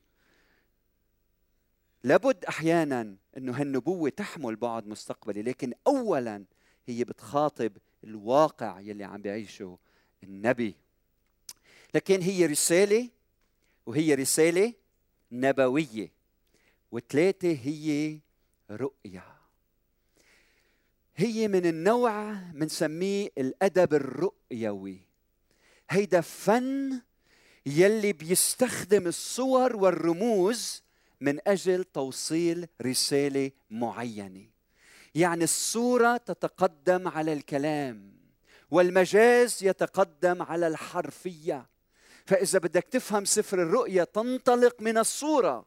لابد 2.04 2.46
أحيانا 2.46 3.16
إنه 3.38 3.62
هالنبوة 3.62 4.10
تحمل 4.10 4.56
بعد 4.56 4.88
مستقبلي 4.88 5.42
لكن 5.42 5.74
اولا 5.88 6.46
هي 6.86 7.04
بتخاطب 7.04 7.78
الواقع 8.04 8.80
يلي 8.80 9.04
عم 9.04 9.22
بيعيشه 9.22 9.78
النبي. 10.24 10.76
لكن 11.94 12.22
هي 12.22 12.46
رسالة 12.46 13.10
وهي 13.86 14.16
رسالة 14.16 14.74
نبوية 15.32 16.12
وثلاثه 16.92 17.52
هي 17.64 18.20
رؤيه 18.72 19.36
هي 21.18 21.48
من 21.48 21.66
النوع 21.66 22.34
بنسميه 22.34 23.30
الأدب 23.38 23.94
الرؤيوي. 23.94 24.98
هيدا 25.90 26.22
فن 26.22 27.02
يلي 27.66 28.14
بيستخدم 28.14 29.08
الصور 29.08 29.76
والرموز 29.76 30.84
من 31.22 31.40
أجل 31.48 31.84
توصيل 31.84 32.68
رسالة 32.82 33.52
معينة. 33.70 34.46
يعني 35.16 35.44
الصورة 35.44 36.18
تتقدم 36.18 37.08
على 37.08 37.34
الكلام 37.34 38.16
والمجاز 38.72 39.64
يتقدم 39.64 40.42
على 40.42 40.68
الحرفية. 40.68 41.70
فإذا 42.26 42.60
بدك 42.60 42.84
تفهم 42.84 43.26
سفر 43.26 43.62
الرؤيا 43.62 44.04
تنطلق 44.04 44.82
من 44.82 44.98
الصورة 44.98 45.66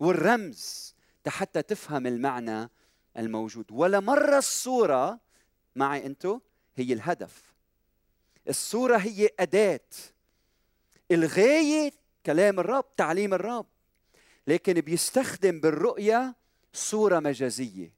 والرمز 0.00 0.94
حتى 1.26 1.62
تفهم 1.62 2.06
المعنى 2.06 2.70
الموجود. 3.18 3.64
ولا 3.70 4.00
مرة 4.00 4.38
الصورة 4.38 5.20
معي 5.76 6.06
أنتو 6.06 6.40
هي 6.76 6.92
الهدف. 6.92 7.52
الصورة 8.48 8.96
هي 8.96 9.28
أداة. 9.40 9.88
الغاية 11.10 11.92
كلام 12.26 12.60
الرب 12.60 12.96
تعليم 12.96 13.34
الرب. 13.34 13.66
لكن 14.46 14.72
بيستخدم 14.72 15.60
بالرؤيا 15.60 16.34
صورة 16.72 17.20
مجازية. 17.20 17.92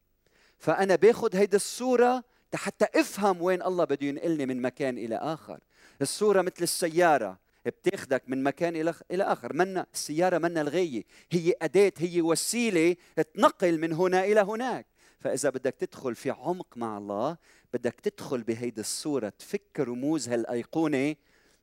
فأنا 0.58 0.96
باخذ 0.96 1.36
هيدي 1.36 1.56
الصورة 1.56 2.24
حتى 2.54 3.00
افهم 3.00 3.42
وين 3.42 3.62
الله 3.62 3.84
بده 3.84 4.06
ينقلني 4.06 4.46
من 4.46 4.62
مكان 4.62 4.98
إلى 4.98 5.16
آخر. 5.16 5.60
الصورة 6.02 6.42
مثل 6.42 6.62
السيارة. 6.62 7.43
بتاخدك 7.71 8.23
من 8.26 8.42
مكان 8.42 8.76
إلى 8.76 8.94
إلى 9.11 9.25
آخر. 9.25 9.52
منا 9.52 9.87
السيارة 9.94 10.38
منا 10.38 10.61
الغاية. 10.61 11.04
هي 11.30 11.54
أداة 11.62 11.92
هي 11.99 12.23
وسيلة 12.23 12.97
تنقل 13.35 13.80
من 13.80 13.92
هنا 13.92 14.25
إلى 14.25 14.40
هناك. 14.40 14.87
فإذا 15.21 15.50
بدك 15.50 15.75
تدخل 15.75 16.14
في 16.14 16.30
عمق 16.30 16.76
مع 16.76 16.99
الله 16.99 17.37
بدك 17.73 18.00
تدخل 18.00 18.42
بهيدي 18.42 18.80
الصورة. 18.80 19.28
تفك 19.28 19.80
رموز 19.80 20.28
هالأيقونة 20.28 21.16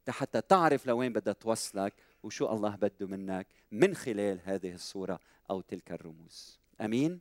حتى 0.10 0.42
تعرف 0.42 0.88
لوين 0.88 1.14
بدها 1.14 1.34
توصلك 1.34 1.94
وشو 2.24 2.52
الله 2.54 2.76
بده 2.76 3.08
منك 3.08 3.48
من 3.72 3.96
خلال 3.96 4.40
هذه 4.44 4.74
الصورة 4.74 5.20
أو 5.50 5.62
تلك 5.62 5.92
الرموز. 5.92 6.60
أمين؟ 6.82 7.20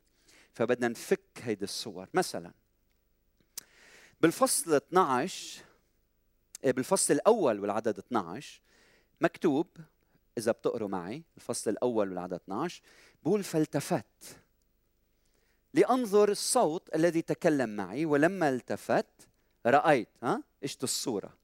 فبدنا 0.53 0.89
نفك 0.89 1.21
هيدي 1.43 1.65
الصور. 1.65 2.09
مثلا 2.15 2.53
بالفصل 4.21 4.75
12 4.75 5.59
إيه، 5.59 5.70
بالفصل 6.65 7.15
الأول 7.15 7.61
والعدد 7.61 7.99
12 7.99 8.61
مكتوب 9.21 9.67
إذا 10.39 10.53
بتقروا 10.53 10.89
معي 10.89 11.23
الفصل 11.37 11.71
الأول 11.71 12.09
والعدد 12.09 12.35
12 12.35 12.83
بقول 13.23 13.45
فالتفت. 13.45 14.37
لأنظر 15.75 16.31
الصوت 16.31 16.95
الذي 16.95 17.23
تكلم 17.23 17.77
معي 17.77 18.05
ولما 18.05 18.49
التفت 18.49 19.07
رأيت 19.67 20.09
ها؟ 20.23 20.43
اجت 20.63 20.85
الصورة؟ 20.85 21.35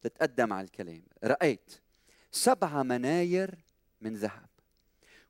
تتقدم 0.00 0.52
على 0.52 0.64
الكلام. 0.64 1.02
رأيت 1.24 1.72
سبع 2.32 2.82
مناير 2.82 3.58
من 4.00 4.14
ذهب. 4.14 4.48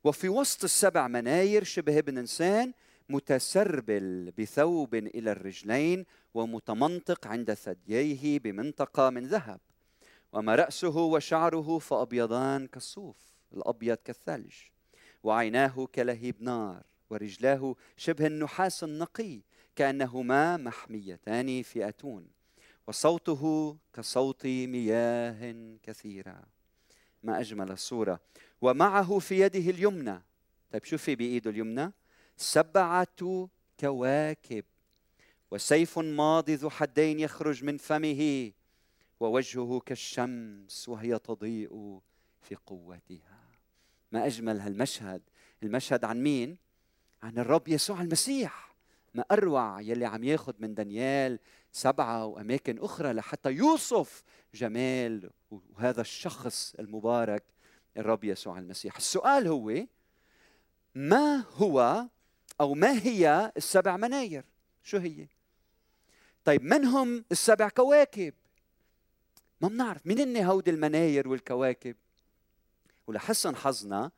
وفي 0.03 0.29
وسط 0.29 0.63
السبع 0.63 1.07
مناير 1.07 1.63
شبه 1.63 1.97
ابن 1.99 2.17
إنسان 2.17 2.73
متسربل 3.09 4.33
بثوب 4.37 4.95
إلى 4.95 5.31
الرجلين 5.31 6.05
ومتمنطق 6.33 7.27
عند 7.27 7.53
ثدييه 7.53 8.39
بمنطقة 8.39 9.09
من 9.09 9.27
ذهب 9.27 9.59
وما 10.33 10.55
رأسه 10.55 10.97
وشعره 10.97 11.79
فأبيضان 11.79 12.67
كالصوف 12.67 13.17
الأبيض 13.53 13.97
كالثلج 13.97 14.53
وعيناه 15.23 15.87
كلهيب 15.95 16.41
نار 16.41 16.83
ورجلاه 17.09 17.75
شبه 17.97 18.27
النحاس 18.27 18.83
النقي 18.83 19.41
كأنهما 19.75 20.57
محميتان 20.57 21.61
في 21.61 21.87
أتون 21.87 22.27
وصوته 22.87 23.77
كصوت 23.93 24.45
مياه 24.45 25.55
كثيرة. 25.83 26.43
ما 27.23 27.39
أجمل 27.39 27.71
الصورة. 27.71 28.19
ومعه 28.61 29.19
في 29.19 29.39
يده 29.39 29.69
اليمنى. 29.69 30.21
طيب 30.71 30.83
شو 30.83 30.97
في 30.97 31.15
بإيده 31.15 31.49
اليمنى. 31.49 31.93
سبعة 32.37 33.49
كواكب. 33.79 34.65
وسيف 35.51 35.99
ماضي 35.99 36.55
ذو 36.55 36.69
حدين 36.69 37.19
يخرج 37.19 37.63
من 37.63 37.77
فمه 37.77 38.51
ووجهه 39.19 39.79
كالشمس 39.85 40.89
وهي 40.89 41.19
تضيء 41.19 42.01
في 42.41 42.55
قوتها. 42.55 43.41
ما 44.11 44.25
أجمل 44.25 44.59
هالمشهد. 44.59 45.21
المشهد 45.63 46.05
عن 46.05 46.23
مين؟ 46.23 46.57
عن 47.23 47.37
الرب 47.37 47.67
يسوع 47.67 48.01
المسيح. 48.01 48.75
ما 49.13 49.25
أروع 49.31 49.81
يلي 49.81 50.05
عم 50.05 50.23
ياخذ 50.23 50.53
من 50.59 50.73
دانيال 50.73 51.39
سبعة 51.71 52.25
وأماكن 52.25 52.79
أخرى 52.79 53.13
لحتى 53.13 53.49
يوصف 53.49 54.23
جمال 54.53 55.29
وهذا 55.51 56.01
الشخص 56.01 56.75
المبارك 56.79 57.43
الرب 57.97 58.23
يسوع 58.23 58.59
المسيح. 58.59 58.97
السؤال 58.97 59.47
هو 59.47 59.85
ما 60.95 61.45
هو 61.55 62.07
أو 62.61 62.73
ما 62.73 62.91
هي 63.03 63.51
السبع 63.57 63.97
مناير؟ 63.97 64.45
شو 64.83 64.97
هي؟ 64.97 65.27
طيب 66.45 66.63
من 66.63 66.85
هم 66.85 67.25
السبع 67.31 67.69
كواكب؟ 67.69 68.33
ما 69.61 69.67
بنعرف. 69.67 70.07
مين 70.07 70.19
هن 70.19 70.37
هودي 70.37 70.71
المناير 70.71 71.27
والكواكب؟ 71.27 71.95
ولحسن 73.07 73.55
حظنا 73.55 74.11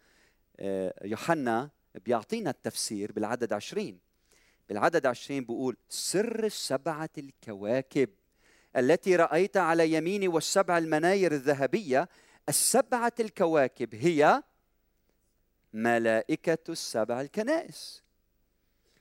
آه، 0.59 0.93
يوحنا 1.03 1.69
بيعطينا 2.05 2.49
التفسير 2.49 3.11
بالعدد 3.11 3.53
عشرين. 3.53 3.99
بالعدد 4.69 5.05
عشرين 5.05 5.43
بيقول 5.43 5.77
سر 5.89 6.45
السبعة 6.45 7.09
الكواكب 7.17 8.09
التي 8.77 9.15
رأيت 9.15 9.57
على 9.57 9.93
يميني 9.93 10.27
والسبع 10.27 10.77
المناير 10.77 11.31
الذهبية. 11.31 12.09
السبعة 12.49 13.13
الكواكب 13.19 13.95
هي 13.95 14.43
ملائكة 15.73 16.71
السبع 16.71 17.21
الكنائس. 17.21 18.03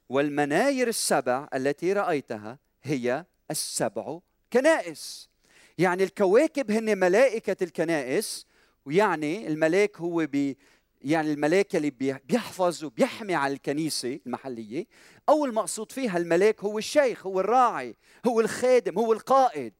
والمناير 0.08 0.88
السبع 0.88 1.48
التي 1.54 1.92
رأيتها 1.92 2.58
هي 2.84 3.24
السبع 3.50 4.18
كنائس. 4.52 5.28
يعني 5.78 6.04
الكواكب 6.04 6.70
هن 6.70 6.98
ملائكة 6.98 7.64
الكنائس 7.64 8.46
ويعني 8.86 9.46
الملاك 9.48 9.96
هو 9.96 10.26
بي 10.26 10.58
يعني 11.02 11.32
الملاك 11.32 11.76
اللي 11.76 11.90
بيحفظ 11.90 12.84
وبيحمي 12.84 13.34
على 13.34 13.54
الكنيسة 13.54 14.20
المحلية. 14.26 14.86
أو 15.28 15.44
المقصود 15.44 15.92
فيها 15.92 16.18
الملاك 16.18 16.64
هو 16.64 16.78
الشيخ 16.78 17.26
هو 17.26 17.40
الراعي 17.40 17.96
هو 18.26 18.40
الخادم 18.40 18.98
هو 18.98 19.12
القائد. 19.12 19.74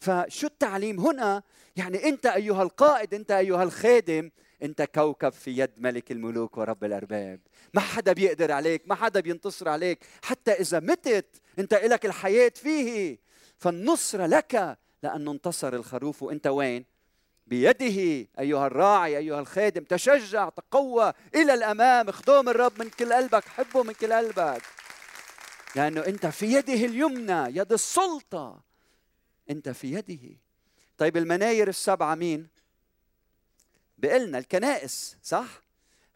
فشو 0.00 0.46
التعليم 0.46 1.00
هنا؟ 1.00 1.42
يعني 1.76 2.08
أنت 2.08 2.26
أيها 2.26 2.62
القائد 2.62 3.14
أنت 3.14 3.30
أيها 3.30 3.62
الخادم 3.62 4.30
انت 4.62 4.82
كوكب 4.82 5.32
في 5.32 5.58
يد 5.58 5.70
ملك 5.76 6.12
الملوك 6.12 6.58
ورب 6.58 6.84
الأرباب. 6.84 7.40
ما 7.74 7.80
حدا 7.80 8.12
بيقدر 8.12 8.52
عليك 8.52 8.82
ما 8.86 8.94
حدا 8.94 9.20
بينتصر 9.20 9.68
عليك. 9.68 10.04
حتى 10.22 10.52
إذا 10.52 10.80
متت 10.80 11.40
انت 11.58 11.74
لك 11.74 12.06
الحياة 12.06 12.52
فيه. 12.54 13.18
فالنصره 13.58 14.26
لك 14.26 14.78
لأنه 15.02 15.32
انتصر 15.32 15.74
الخروف. 15.74 16.22
وإنت 16.22 16.46
وين؟ 16.46 16.84
بيده. 17.46 18.28
أيها 18.38 18.66
الراعي 18.66 19.18
أيها 19.18 19.40
الخادم 19.40 19.84
تشجع 19.84 20.48
تقوى 20.48 21.12
إلى 21.34 21.54
الأمام. 21.54 22.08
اخدم 22.08 22.48
الرب 22.48 22.72
من 22.78 22.88
كل 22.88 23.12
قلبك 23.12 23.44
حبه 23.44 23.82
من 23.82 23.92
كل 23.92 24.12
قلبك. 24.12 24.62
لأنه 25.76 26.00
إنت 26.00 26.26
في 26.26 26.46
يده 26.46 26.74
اليمنى 26.86 27.58
يد 27.58 27.72
السلطة. 27.72 28.60
إنت 29.50 29.68
في 29.68 29.92
يده. 29.92 30.36
طيب 30.98 31.16
المناير 31.16 31.68
السبعة 31.68 32.14
مين؟ 32.14 32.48
بقلنا 34.00 34.38
الكنائس 34.38 35.16
صح؟ 35.22 35.62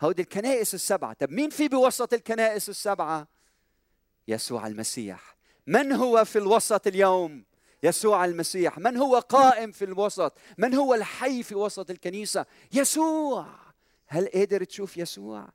هودي 0.01 0.23
الكنائس 0.23 0.75
السبعة. 0.75 1.13
طب 1.13 1.31
مين 1.31 1.51
في 1.51 1.69
بوسط 1.69 2.15
الكنائس 2.15 2.69
السبعة؟ 2.69 3.29
يسوع 4.29 4.67
المسيح. 4.67 5.37
من 5.67 5.93
هو 5.93 6.25
في 6.25 6.39
الوسط 6.39 6.87
اليوم؟ 6.87 7.45
يسوع 7.83 8.25
المسيح. 8.25 8.79
من 8.79 8.97
هو 8.97 9.19
قائم 9.19 9.73
في 9.73 9.85
الوسط؟ 9.85 10.39
من 10.59 10.75
هو 10.75 10.95
الحي 10.95 11.43
في 11.43 11.55
وسط 11.55 11.91
الكنيسة؟ 11.91 12.47
يسوع. 12.73 13.47
هل 14.07 14.29
قادر 14.29 14.65
تشوف 14.65 14.97
يسوع؟ 14.97 15.49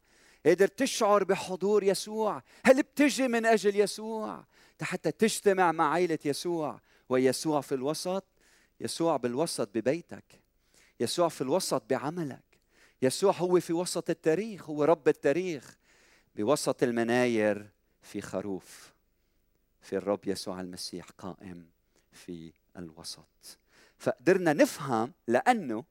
قادر 0.46 0.68
تشعر 0.68 1.24
بحضور 1.24 1.84
يسوع؟ 1.84 2.44
هل 2.66 2.84
بتجي 2.84 3.28
من 3.28 3.46
أجل 3.46 3.80
يسوع؟ 3.80 4.46
حتى 4.82 5.12
تجتمع 5.12 5.72
مع 5.72 5.92
عائلة 5.94 6.20
يسوع. 6.26 6.82
ويسوع 7.10 7.62
في 7.62 7.76
الوسط؟ 7.76 8.26
يسوع 8.80 9.18
بالوسط 9.18 9.70
ببيتك. 9.76 10.49
يسوع 11.00 11.30
في 11.30 11.42
الوسط 11.42 11.84
بعملك. 11.90 12.44
يسوع 13.02 13.34
هو 13.34 13.60
في 13.60 13.74
وسط 13.74 14.10
التاريخ 14.10 14.70
هو 14.70 14.84
رب 14.84 15.08
التاريخ. 15.08 15.78
بوسط 16.36 16.84
المناير 16.84 17.70
في 18.02 18.22
خروف 18.22 18.94
في 19.82 19.98
الرب 19.98 20.28
يسوع 20.28 20.62
المسيح 20.62 21.10
قائم 21.10 21.66
في 22.12 22.54
الوسط. 22.78 23.58
فقدرنا 23.98 24.54
نفهم 24.54 25.14
لأنه 25.28 25.84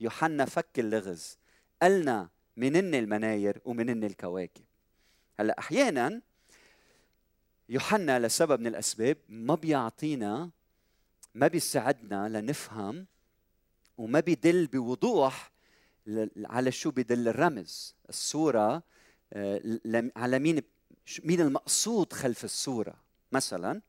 يوحنا 0.00 0.44
فك 0.44 0.78
اللغز. 0.78 1.38
قالنا 1.82 2.28
منن 2.56 2.94
المناير 2.94 3.60
ومنن 3.64 4.04
الكواكب. 4.04 4.64
هلأ 5.40 5.58
أحيانا 5.58 6.20
يوحنا 7.68 8.18
لسبب 8.18 8.60
من 8.60 8.66
الأسباب 8.66 9.16
ما 9.28 9.54
بيعطينا 9.54 10.50
ما 11.34 11.46
بيساعدنا 11.46 12.28
لنفهم 12.28 13.06
وما 14.02 14.20
بيدل 14.20 14.66
بوضوح 14.66 15.52
على 16.36 16.72
شو 16.72 16.90
بدل 16.90 17.28
الرمز. 17.28 17.94
الصورة 18.08 18.82
آه، 19.32 19.80
على 20.16 20.38
مين 20.38 20.62
مين 21.24 21.40
المقصود 21.40 22.12
خلف 22.12 22.44
الصورة 22.44 22.94
مثلا 23.32 23.80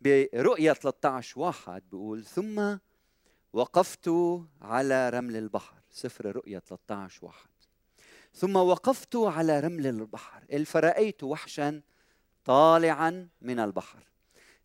برؤية 0.00 0.72
13 0.72 1.40
واحد 1.40 1.82
بيقول 1.90 2.24
ثم 2.24 2.76
وقفت 3.52 4.10
على 4.62 5.10
رمل 5.10 5.36
البحر. 5.36 5.74
سفر 5.90 6.36
رؤية 6.36 6.58
13 6.58 7.24
واحد. 7.26 7.48
ثم 8.34 8.56
وقفت 8.56 9.16
على 9.16 9.60
رمل 9.60 9.86
البحر. 9.86 10.64
فرأيت 10.64 11.24
وحشا 11.24 11.80
طالعا 12.44 13.28
من 13.42 13.58
البحر. 13.58 14.02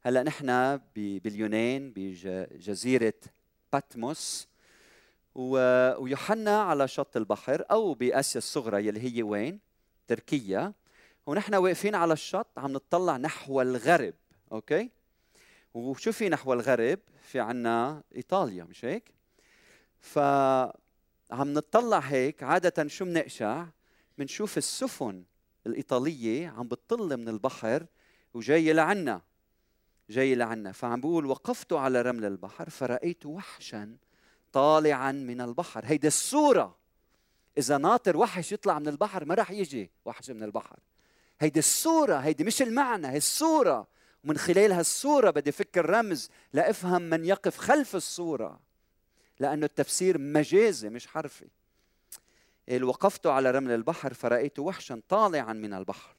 هلأ 0.01 0.23
نحن 0.23 0.77
باليونان 0.95 1.93
بجزيرة 1.95 3.13
باتموس 3.73 4.48
ويوحنا 5.35 6.61
على 6.61 6.87
شط 6.87 7.17
البحر 7.17 7.63
أو 7.71 7.93
بأسيا 7.93 8.37
الصغرى 8.37 8.87
يلي 8.87 9.17
هي 9.17 9.23
وين؟ 9.23 9.59
تركيا 10.07 10.73
ونحن 11.25 11.55
واقفين 11.55 11.95
على 11.95 12.13
الشط 12.13 12.47
عم 12.57 12.71
نطلع 12.71 13.17
نحو 13.17 13.61
الغرب 13.61 14.13
أوكي؟ 14.51 14.89
وشو 15.73 16.11
في 16.11 16.29
نحو 16.29 16.53
الغرب؟ 16.53 16.99
في 17.23 17.39
عنا 17.39 18.03
إيطاليا 18.15 18.63
مش 18.63 18.85
هيك؟ 18.85 19.13
ف 19.99 20.19
عم 21.31 21.53
نطلع 21.53 21.99
هيك 21.99 22.43
عادة 22.43 22.87
شو 22.87 23.05
بنقشع؟ 23.05 23.65
بنشوف 24.17 24.57
السفن 24.57 25.23
الإيطالية 25.67 26.47
عم 26.47 26.67
بتطل 26.67 27.17
من 27.17 27.29
البحر 27.29 27.85
وجاية 28.33 28.73
لعنا 28.73 29.21
جاي 30.09 30.35
لعنا 30.35 30.71
فعم 30.71 31.01
بقول 31.01 31.25
وقفت 31.25 31.73
على 31.73 32.01
رمل 32.01 32.25
البحر 32.25 32.69
فرأيت 32.69 33.25
وحشا 33.25 33.97
طالعا 34.51 35.11
من 35.11 35.41
البحر. 35.41 35.85
هيدي 35.85 36.07
الصورة 36.07 36.77
إذا 37.57 37.77
ناطر 37.77 38.17
وحش 38.17 38.51
يطلع 38.51 38.79
من 38.79 38.87
البحر 38.87 39.25
ما 39.25 39.35
راح 39.35 39.51
يجي 39.51 39.91
وحش 40.05 40.29
من 40.29 40.43
البحر. 40.43 40.79
هيدي 41.39 41.59
الصورة 41.59 42.15
هيدي 42.15 42.43
مش 42.43 42.61
المعنى 42.61 43.07
هي 43.07 43.17
الصورة. 43.17 43.87
ومن 44.23 44.37
خلال 44.37 44.71
هالصورة 44.71 45.29
بدي 45.29 45.51
فك 45.51 45.77
الرمز 45.77 46.29
لأفهم 46.53 47.01
من 47.01 47.25
يقف 47.25 47.57
خلف 47.57 47.95
الصورة. 47.95 48.59
لأنه 49.39 49.65
التفسير 49.65 50.17
مجازي 50.17 50.89
مش 50.89 51.07
حرفي. 51.07 51.47
وقفت 52.81 53.27
على 53.27 53.51
رمل 53.51 53.71
البحر 53.71 54.13
فرأيت 54.13 54.59
وحشا 54.59 55.01
طالعا 55.09 55.53
من 55.53 55.73
البحر. 55.73 56.15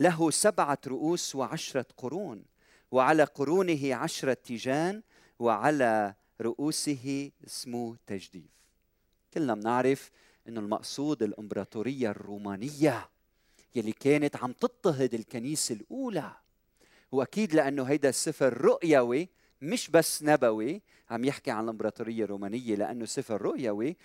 له 0.00 0.30
سبعة 0.30 0.78
رؤوس 0.86 1.34
وعشرة 1.34 1.86
قرون 1.96 2.44
وعلى 2.90 3.24
قرونه 3.24 3.94
عشرة 3.94 4.32
تيجان 4.32 5.02
وعلى 5.38 6.14
رؤوسه 6.40 7.30
اسمه 7.46 7.96
تجديف. 8.06 8.50
كلنا 9.34 9.54
بنعرف 9.54 10.10
إنه 10.48 10.60
المقصود 10.60 11.22
الإمبراطورية 11.22 12.10
الرومانية 12.10 13.10
يلي 13.74 13.92
كانت 13.92 14.36
عم 14.36 14.52
تضطهد 14.52 15.14
الكنيسة 15.14 15.74
الأولى. 15.74 16.32
واكيد 17.12 17.54
لأنه 17.54 17.82
هيدا 17.82 18.08
السفر 18.08 18.60
رؤيوي 18.60 19.28
مش 19.62 19.90
بس 19.90 20.22
نبوي 20.22 20.82
عم 21.10 21.24
يحكي 21.24 21.50
عن 21.50 21.64
الإمبراطورية 21.64 22.24
الرومانية 22.24 22.74
لأنه 22.74 23.04
سفر 23.04 23.42
رؤيوي. 23.42 23.96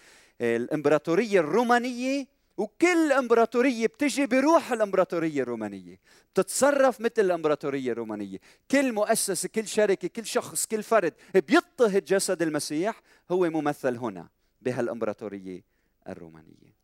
الإمبراطورية 0.42 1.40
الرومانية 1.40 2.28
وكل 2.58 3.12
امبراطوريه 3.12 3.88
بتجي 3.88 4.26
بروح 4.26 4.72
الامبراطورية 4.72 5.42
الرومانية 5.42 6.00
بتتصرف 6.34 7.02
مثل 7.02 7.14
الامبراطورية 7.18 7.92
الرومانية. 7.92 8.38
كل 8.72 8.94
مؤسسة 8.94 9.50
كل 9.50 9.68
شركة 9.68 10.08
كل 10.08 10.26
شخص 10.26 10.66
كل 10.66 10.84
فرد 10.84 11.14
بيضطهد 11.34 12.06
جسد 12.06 12.42
المسيح 12.42 13.02
هو 13.32 13.50
ممثل 13.50 13.98
هنا 13.98 14.30
بهالامبراطورية 14.62 15.64
الرومانية. 16.08 16.78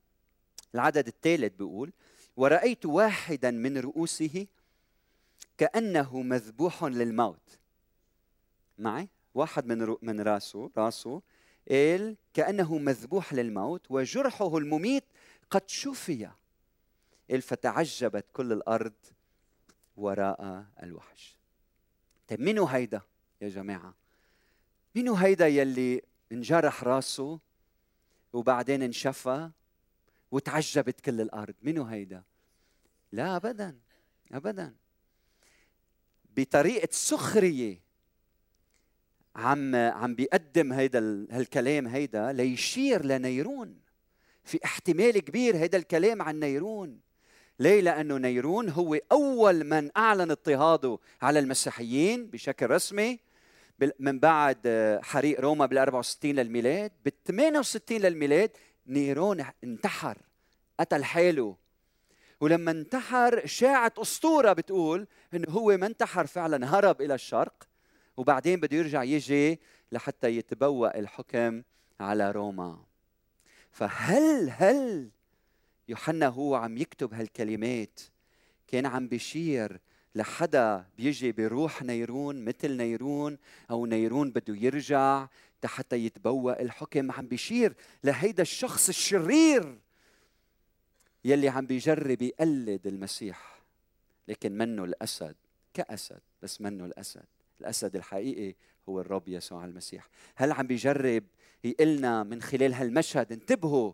العدد 0.75 1.07
الثالث 1.07 1.53
بيقول 1.55 1.91
ورأيت 2.37 2.85
واحدا 2.85 3.51
من 3.51 3.77
رؤوسه 3.77 4.47
كأنه 5.57 6.21
مذبوح 6.21 6.83
للموت 6.83 7.59
معي؟ 8.77 9.09
واحد 9.35 9.65
من 9.65 9.95
من 10.01 10.21
راسه 10.21 10.71
راسه 10.77 11.21
قال 11.69 12.15
كأنه 12.33 12.77
مذبوح 12.77 13.33
للموت 13.33 13.81
وجرحه 13.89 14.57
المميت 14.57 15.03
قد 15.53 15.69
شفي 15.69 16.29
فتعجبت 17.41 18.25
كل 18.33 18.51
الأرض 18.51 18.93
وراء 19.97 20.65
الوحش. 20.83 21.37
طيب 22.27 22.39
منو 22.41 22.65
هيدا 22.65 23.01
يا 23.41 23.49
جماعة؟ 23.49 23.95
منو 24.95 25.13
هيدا 25.13 25.47
يلي 25.47 26.01
انجرح 26.31 26.83
راسه 26.83 27.39
وبعدين 28.33 28.81
انشفى 28.83 29.49
وتعجبت 30.31 31.01
كل 31.01 31.21
الأرض؟ 31.21 31.55
منو 31.61 31.83
هيدا؟ 31.83 32.23
لا 33.11 33.35
ابدا 33.35 33.79
ابدا. 34.31 34.75
بطريقة 36.37 36.89
سخرية 36.91 37.79
عم 39.35 39.75
عم 39.75 40.15
بيقدم 40.15 40.73
هيدا 40.73 41.27
هالكلام 41.31 41.87
هيدا 41.87 42.31
ليشير 42.31 43.05
لنيرون. 43.05 43.82
في 44.43 44.59
احتمال 44.65 45.19
كبير 45.19 45.57
هيدا 45.57 45.77
الكلام 45.77 46.21
عن 46.21 46.39
نيرون. 46.39 46.99
ليه؟ 47.59 47.81
لأنه 47.81 48.17
نيرون 48.17 48.69
هو 48.69 48.99
أول 49.11 49.63
من 49.63 49.89
أعلن 49.97 50.31
اضطهاده 50.31 50.99
على 51.21 51.39
المسيحيين 51.39 52.27
بشكل 52.27 52.69
رسمي 52.69 53.19
من 53.99 54.19
بعد 54.19 54.67
حريق 55.03 55.39
روما 55.39 55.65
بال 55.65 55.77
64 55.77 56.31
للميلاد. 56.31 56.91
بال 57.05 57.23
68 57.23 57.97
للميلاد 57.97 58.51
نيرون 58.87 59.45
انتحر 59.63 60.17
قتل 60.79 61.03
حاله. 61.03 61.55
ولما 62.41 62.71
انتحر 62.71 63.45
شاعت 63.45 63.99
أسطورة 63.99 64.53
بتقول 64.53 65.07
إنه 65.33 65.49
هو 65.49 65.77
ما 65.77 65.85
انتحر 65.85 66.27
فعلا 66.27 66.77
هرب 66.77 67.01
إلى 67.01 67.15
الشرق 67.15 67.67
وبعدين 68.17 68.59
بده 68.59 68.77
يرجع 68.77 69.03
يجي 69.03 69.59
لحتى 69.91 70.37
يتبوأ 70.37 70.99
الحكم 70.99 71.63
على 71.99 72.31
روما. 72.31 72.92
فهل 73.73 74.49
هل 74.49 75.09
يوحنا 75.87 76.27
هو 76.27 76.55
عم 76.55 76.77
يكتب 76.77 77.13
هالكلمات؟ 77.13 77.99
كان 78.67 78.85
عم 78.85 79.07
بيشير 79.07 79.79
لحدا 80.15 80.85
بيجي 80.97 81.31
بروح 81.31 81.83
نيرون 81.83 82.45
مثل 82.45 82.77
نيرون 82.77 83.37
أو 83.71 83.85
نيرون 83.85 84.31
بده 84.31 84.55
يرجع 84.55 85.27
حتى 85.65 85.95
يتبوأ 85.95 86.61
الحكم. 86.61 87.11
عم 87.11 87.27
بيشير 87.27 87.73
لهيدا 88.03 88.41
الشخص 88.41 88.89
الشرير 88.89 89.77
يلي 91.25 91.49
عم 91.49 91.65
بيجرب 91.65 92.21
يقلد 92.21 92.87
المسيح 92.87 93.61
لكن 94.27 94.57
منه 94.57 94.83
الأسد 94.83 95.35
كأسد 95.73 96.21
بس 96.41 96.61
منه 96.61 96.85
الأسد. 96.85 97.25
الأسد 97.61 97.95
الحقيقي 97.95 98.55
هو 98.89 99.01
الرب 99.01 99.27
يسوع 99.27 99.65
المسيح. 99.65 100.09
هل 100.35 100.51
عم 100.51 100.67
بيجرب 100.67 101.23
يقلنا 101.63 102.23
من 102.23 102.41
خلال 102.41 102.73
هالمشهد. 102.73 103.31
انتبهوا 103.31 103.93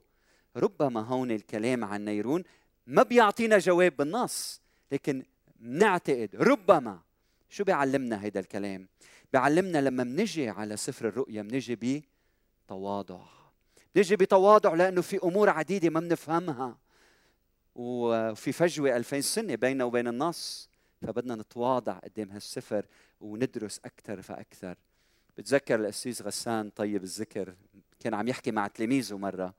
ربما 0.56 1.02
هون 1.02 1.32
الكلام 1.32 1.86
عن 1.86 2.06
نيرون 2.06 2.44
ما 2.88 3.04
بيعطينا 3.04 3.58
جواب 3.58 3.98
بالنص 3.98 4.62
لكن 4.92 5.24
نعتقد 5.60 6.36
ربما 6.36 7.00
شو 7.50 7.64
بيعلمنا 7.64 8.24
هيدا 8.24 8.40
الكلام؟ 8.40 8.88
بيعلمنا 9.34 9.78
لما 9.82 10.04
منجي 10.04 10.50
على 10.50 10.78
سفر 10.78 11.08
الرؤيا 11.08 11.42
منجي 11.42 12.04
بتواضع. 12.66 13.22
نجي 13.96 14.16
بتواضع 14.16 14.74
لأنه 14.74 15.02
في 15.02 15.20
أمور 15.24 15.50
عديدة 15.50 15.90
ما 15.90 16.00
بنفهمها 16.00 16.78
وفي 17.76 18.52
فجوة 18.52 18.98
2000 18.98 19.22
سنة 19.22 19.56
بيننا 19.56 19.84
وبين 19.84 20.08
النص 20.08 20.70
فبدنا 21.02 21.36
نتواضع 21.36 21.94
قدام 21.94 22.32
هالسفر 22.32 22.86
وندرس 23.22 23.80
أكثر 23.86 24.22
فأكثر. 24.22 24.76
بتذكر 25.40 25.80
القسيس 25.80 26.22
غسان 26.22 26.70
طيب 26.70 27.04
الذكر 27.04 27.56
كان 28.00 28.14
عم 28.14 28.28
يحكي 28.28 28.52
مع 28.52 28.68
تلاميذه 28.68 29.18
مرة. 29.18 29.54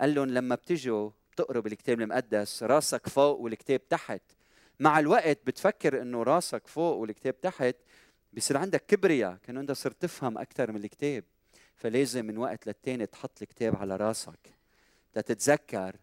قال 0.00 0.14
لهم 0.14 0.28
لما 0.28 0.54
بتجوا 0.54 1.10
بتقروا 1.32 1.62
بالكتاب 1.62 2.00
المقدس 2.00 2.62
راسك 2.62 3.08
فوق 3.08 3.40
والكتاب 3.40 3.88
تحت. 3.88 4.22
مع 4.80 4.98
الوقت 4.98 5.38
بتفكر 5.46 6.02
إنه 6.02 6.22
راسك 6.22 6.66
فوق 6.66 6.96
والكتاب 6.96 7.40
تحت 7.40 7.76
بصير 8.32 8.56
عندك 8.56 8.86
كبرياء 8.86 9.36
كأنه 9.36 9.60
أنت 9.60 9.72
صرت 9.72 10.02
تفهم 10.02 10.38
أكثر 10.38 10.72
من 10.72 10.84
الكتاب. 10.84 11.24
فلازم 11.74 12.24
من 12.24 12.38
وقت 12.38 12.66
للتاني 12.66 13.06
تحط 13.06 13.42
الكتاب 13.42 13.76
على 13.76 13.96
راسك. 13.96 14.54
تتذكر 15.12 15.96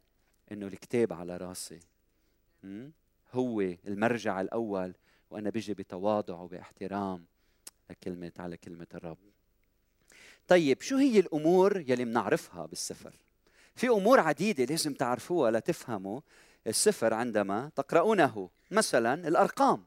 إنه 0.52 0.68
الكتاب 0.68 1.14
على 1.14 1.38
راسي. 1.38 1.80
هو 3.32 3.62
المرجع 3.62 4.42
الأول 4.42 4.94
وأنا 5.30 5.50
بيجي 5.50 5.74
بتواضع 5.74 6.40
وباحترام. 6.40 7.31
لكلمه 7.92 8.32
على 8.40 8.58
كلمة 8.58 8.88
الرب. 8.94 9.18
طيب 10.48 10.82
شو 10.82 10.98
هي 10.98 11.20
الأمور 11.20 11.80
يلي 11.88 12.06
بنعرفها 12.06 12.66
بالسفر؟ 12.66 13.14
في 13.76 13.88
أمور 13.88 14.20
عديدة 14.20 14.66
لازم 14.66 14.94
تعرفوها 14.94 15.52
لتفهموا 15.52 16.22
السفر 16.68 17.14
عندما 17.14 17.72
تقرؤونه. 17.76 18.50
مثلا 18.72 19.28
الأرقام. 19.28 19.86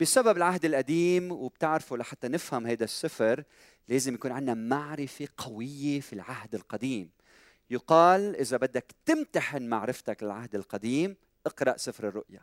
بسبب 0.00 0.36
العهد 0.36 0.64
القديم 0.64 1.32
وبتعرفوا 1.32 1.96
لحتى 1.96 2.28
نفهم 2.28 2.66
هذا 2.66 2.84
السفر 2.84 3.44
لازم 3.88 4.14
يكون 4.14 4.32
عندنا 4.32 4.54
معرفة 4.54 5.28
قوية 5.36 6.00
في 6.00 6.12
العهد 6.12 6.54
القديم. 6.54 7.10
يقال 7.70 8.36
إذا 8.36 8.56
بدك 8.56 8.94
تمتحن 9.04 9.68
معرفتك 9.68 10.22
للعهد 10.22 10.54
القديم 10.54 11.16
اقرأ 11.46 11.76
سفر 11.76 12.08
الرؤيا. 12.08 12.40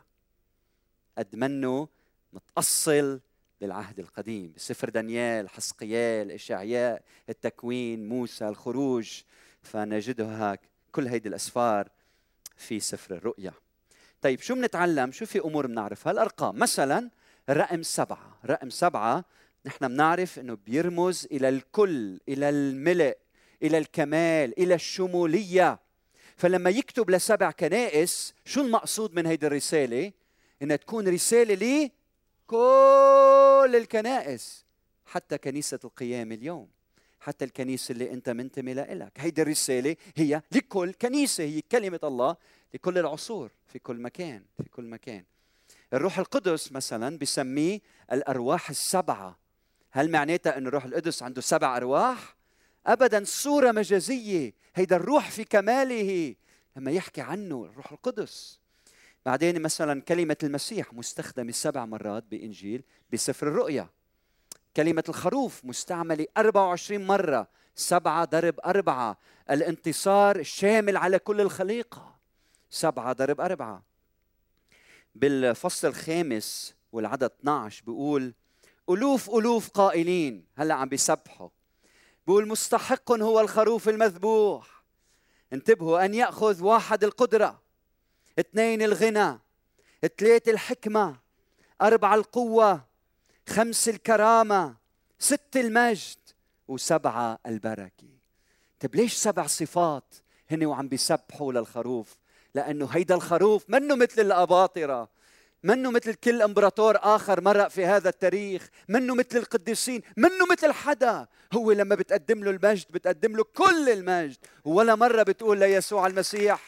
قد 1.18 1.36
منه 1.36 1.88
متأصل 2.32 3.20
بالعهد 3.62 3.98
القديم. 3.98 4.52
سفر 4.56 4.88
دانيال 4.88 5.48
حسقيال 5.48 6.30
إشعياء 6.30 7.02
التكوين 7.28 8.08
موسى 8.08 8.48
الخروج. 8.48 9.20
فنجدها 9.62 10.58
كل 10.92 11.06
هيدي 11.06 11.28
الأسفار 11.28 11.88
في 12.56 12.80
سفر 12.80 13.14
الرؤيا. 13.14 13.52
طيب 14.22 14.40
شو 14.40 14.54
بنتعلم 14.54 15.12
شو 15.12 15.26
في 15.26 15.38
أمور 15.38 15.66
بنعرفها 15.66 16.12
الأرقام 16.12 16.58
مثلا 16.58 17.10
رقم 17.50 17.82
سبعة. 17.82 18.38
رقم 18.46 18.70
سبعة 18.70 19.24
نحن 19.66 19.88
بنعرف 19.88 20.38
أنه 20.38 20.58
بيرمز 20.66 21.28
إلى 21.32 21.48
الكل 21.48 22.20
إلى 22.28 22.48
الملء 22.48 23.16
إلى 23.62 23.78
الكمال 23.78 24.58
إلى 24.58 24.74
الشمولية. 24.74 25.80
فلما 26.36 26.70
يكتب 26.70 27.10
لسبع 27.10 27.50
كنائس 27.50 28.34
شو 28.44 28.60
المقصود 28.60 29.14
من 29.14 29.26
هيدي 29.26 29.46
الرسالة؟ 29.46 30.12
إنها 30.62 30.76
تكون 30.76 31.08
رسالة 31.08 31.90
لكل 32.52 33.76
الكنائس 33.76 34.64
حتى 35.06 35.38
كنيسة 35.38 35.78
القيام 35.84 36.32
اليوم 36.32 36.68
حتى 37.20 37.44
الكنيسة 37.44 37.92
اللي 37.92 38.12
أنت 38.12 38.28
منتمي 38.28 38.74
لها 38.74 39.10
هيدي 39.16 39.42
الرسالة 39.42 39.96
هي 40.16 40.42
لكل 40.52 40.92
كنيسة 40.92 41.44
هي 41.44 41.60
كلمة 41.60 42.00
الله 42.04 42.36
لكل 42.74 42.98
العصور 42.98 43.50
في 43.68 43.78
كل 43.78 43.96
مكان 43.96 44.42
في 44.62 44.68
كل 44.68 44.84
مكان. 44.84 45.24
الروح 45.92 46.18
القدس 46.18 46.72
مثلا 46.72 47.18
بسميه 47.18 47.80
الأرواح 48.12 48.70
السبعة. 48.70 49.38
هل 49.90 50.10
معناتها 50.10 50.58
أن 50.58 50.66
الروح 50.66 50.84
القدس 50.84 51.22
عنده 51.22 51.40
سبع 51.40 51.76
أرواح؟ 51.76 52.36
ابدا 52.86 53.24
صورة 53.24 53.72
مجازية. 53.72 54.54
هيدا 54.74 54.96
الروح 54.96 55.30
في 55.30 55.44
كماله. 55.44 56.34
لما 56.76 56.90
يحكي 56.90 57.20
عنه 57.20 57.64
الروح 57.64 57.92
القدس. 57.92 58.61
بعدين 59.26 59.62
مثلا 59.62 60.00
كلمة 60.00 60.36
المسيح 60.42 60.92
مستخدمه 60.92 61.52
سبع 61.52 61.84
مرات 61.84 62.24
بإنجيل 62.30 62.82
بسفر 63.12 63.48
الرؤيا. 63.48 63.88
كلمة 64.76 65.04
الخروف 65.08 65.64
مستعملة 65.64 66.26
24 66.36 67.06
مرة 67.06 67.48
سبعة 67.74 68.24
ضرب 68.24 68.60
أربعة. 68.64 69.18
الانتصار 69.50 70.36
الشامل 70.36 70.96
على 70.96 71.18
كل 71.18 71.40
الخليقة 71.40 72.14
سبعة 72.70 73.12
ضرب 73.12 73.40
أربعة. 73.40 73.82
بالفصل 75.14 75.88
الخامس 75.88 76.74
والعدد 76.92 77.30
12 77.40 77.82
بيقول 77.86 78.34
ألوف 78.90 79.30
ألوف 79.30 79.68
قائلين. 79.68 80.44
هلأ 80.56 80.74
عم 80.74 80.88
بيسبحوا. 80.88 81.48
بيقول 82.26 82.48
مستحق 82.48 83.12
هو 83.12 83.40
الخروف 83.40 83.88
المذبوح. 83.88 84.84
انتبهوا 85.52 86.04
أن 86.04 86.14
يأخذ 86.14 86.64
واحد 86.64 87.04
القدرة. 87.04 87.62
اثنين 88.38 88.82
الغنى 88.82 89.38
ثلاثة 90.18 90.52
الحكمة 90.52 91.16
أربعة 91.82 92.14
القوة 92.14 92.84
خمس 93.48 93.88
الكرامة 93.88 94.74
ست 95.18 95.56
المجد 95.56 96.18
وسبعة 96.68 97.38
البركة. 97.46 98.08
طيب 98.80 98.94
ليش 98.94 99.14
سبع 99.14 99.46
صفات 99.46 100.14
هن 100.50 100.64
وعم 100.64 100.88
بيسبحوا 100.88 101.52
للخروف؟ 101.52 102.16
لأنه 102.54 102.86
هيدا 102.86 103.14
الخروف 103.14 103.64
منه 103.68 103.96
مثل 103.96 104.20
الأباطرة 104.20 105.08
منه 105.62 105.90
مثل 105.90 106.14
كل 106.14 106.42
إمبراطور 106.42 106.98
آخر 107.00 107.40
مرق 107.40 107.68
في 107.68 107.86
هذا 107.86 108.08
التاريخ 108.08 108.68
منه 108.88 109.14
مثل 109.14 109.38
القديسين 109.38 110.02
منه 110.16 110.46
مثل 110.52 110.72
حدا. 110.72 111.26
هو 111.52 111.72
لما 111.72 111.94
بتقدم 111.94 112.44
له 112.44 112.50
المجد 112.50 112.86
بتقدم 112.90 113.36
له 113.36 113.44
كل 113.44 113.88
المجد. 113.88 114.36
ولا 114.64 114.94
مرة 114.94 115.22
بتقول 115.22 115.58
ليسوع 115.58 116.06
المسيح 116.06 116.60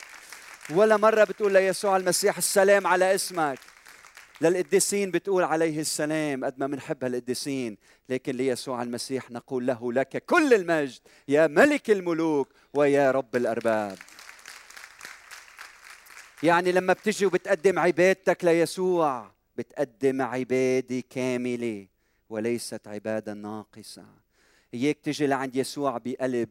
ولا 0.70 0.96
مرة 0.96 1.24
بتقول 1.24 1.53
ليسوع 1.53 1.96
المسيح 1.96 2.37
السلام 2.37 2.87
على 2.87 3.14
اسمك. 3.14 3.59
للقديسين 4.40 5.11
بتقول 5.11 5.42
عليه 5.42 5.81
السلام 5.81 6.44
قد 6.44 6.59
ما 6.59 6.66
بنحب 6.66 7.05
هالقديسين 7.05 7.77
لكن 8.09 8.37
ليسوع 8.37 8.83
المسيح 8.83 9.31
نقول 9.31 9.66
له 9.66 9.92
لك 9.92 10.24
كل 10.24 10.55
المجد 10.55 11.00
يا 11.29 11.46
ملك 11.46 11.90
الملوك 11.90 12.48
ويا 12.74 13.11
رب 13.11 13.37
الأرباب. 13.37 13.98
يعني 16.42 16.72
لما 16.72 16.92
بتجي 16.92 17.27
وبتقدم 17.27 17.79
عبادتك 17.79 18.44
ليسوع 18.44 19.31
بتقدم 19.57 20.22
عبادة 20.22 21.03
كاملة 21.11 21.87
وليست 22.31 22.88
عبادة 22.88 23.33
ناقصة. 23.33 24.07
اياك 24.74 24.98
تجي 25.03 25.27
لعند 25.27 25.57
يسوع 25.57 25.98
بقلب 26.05 26.50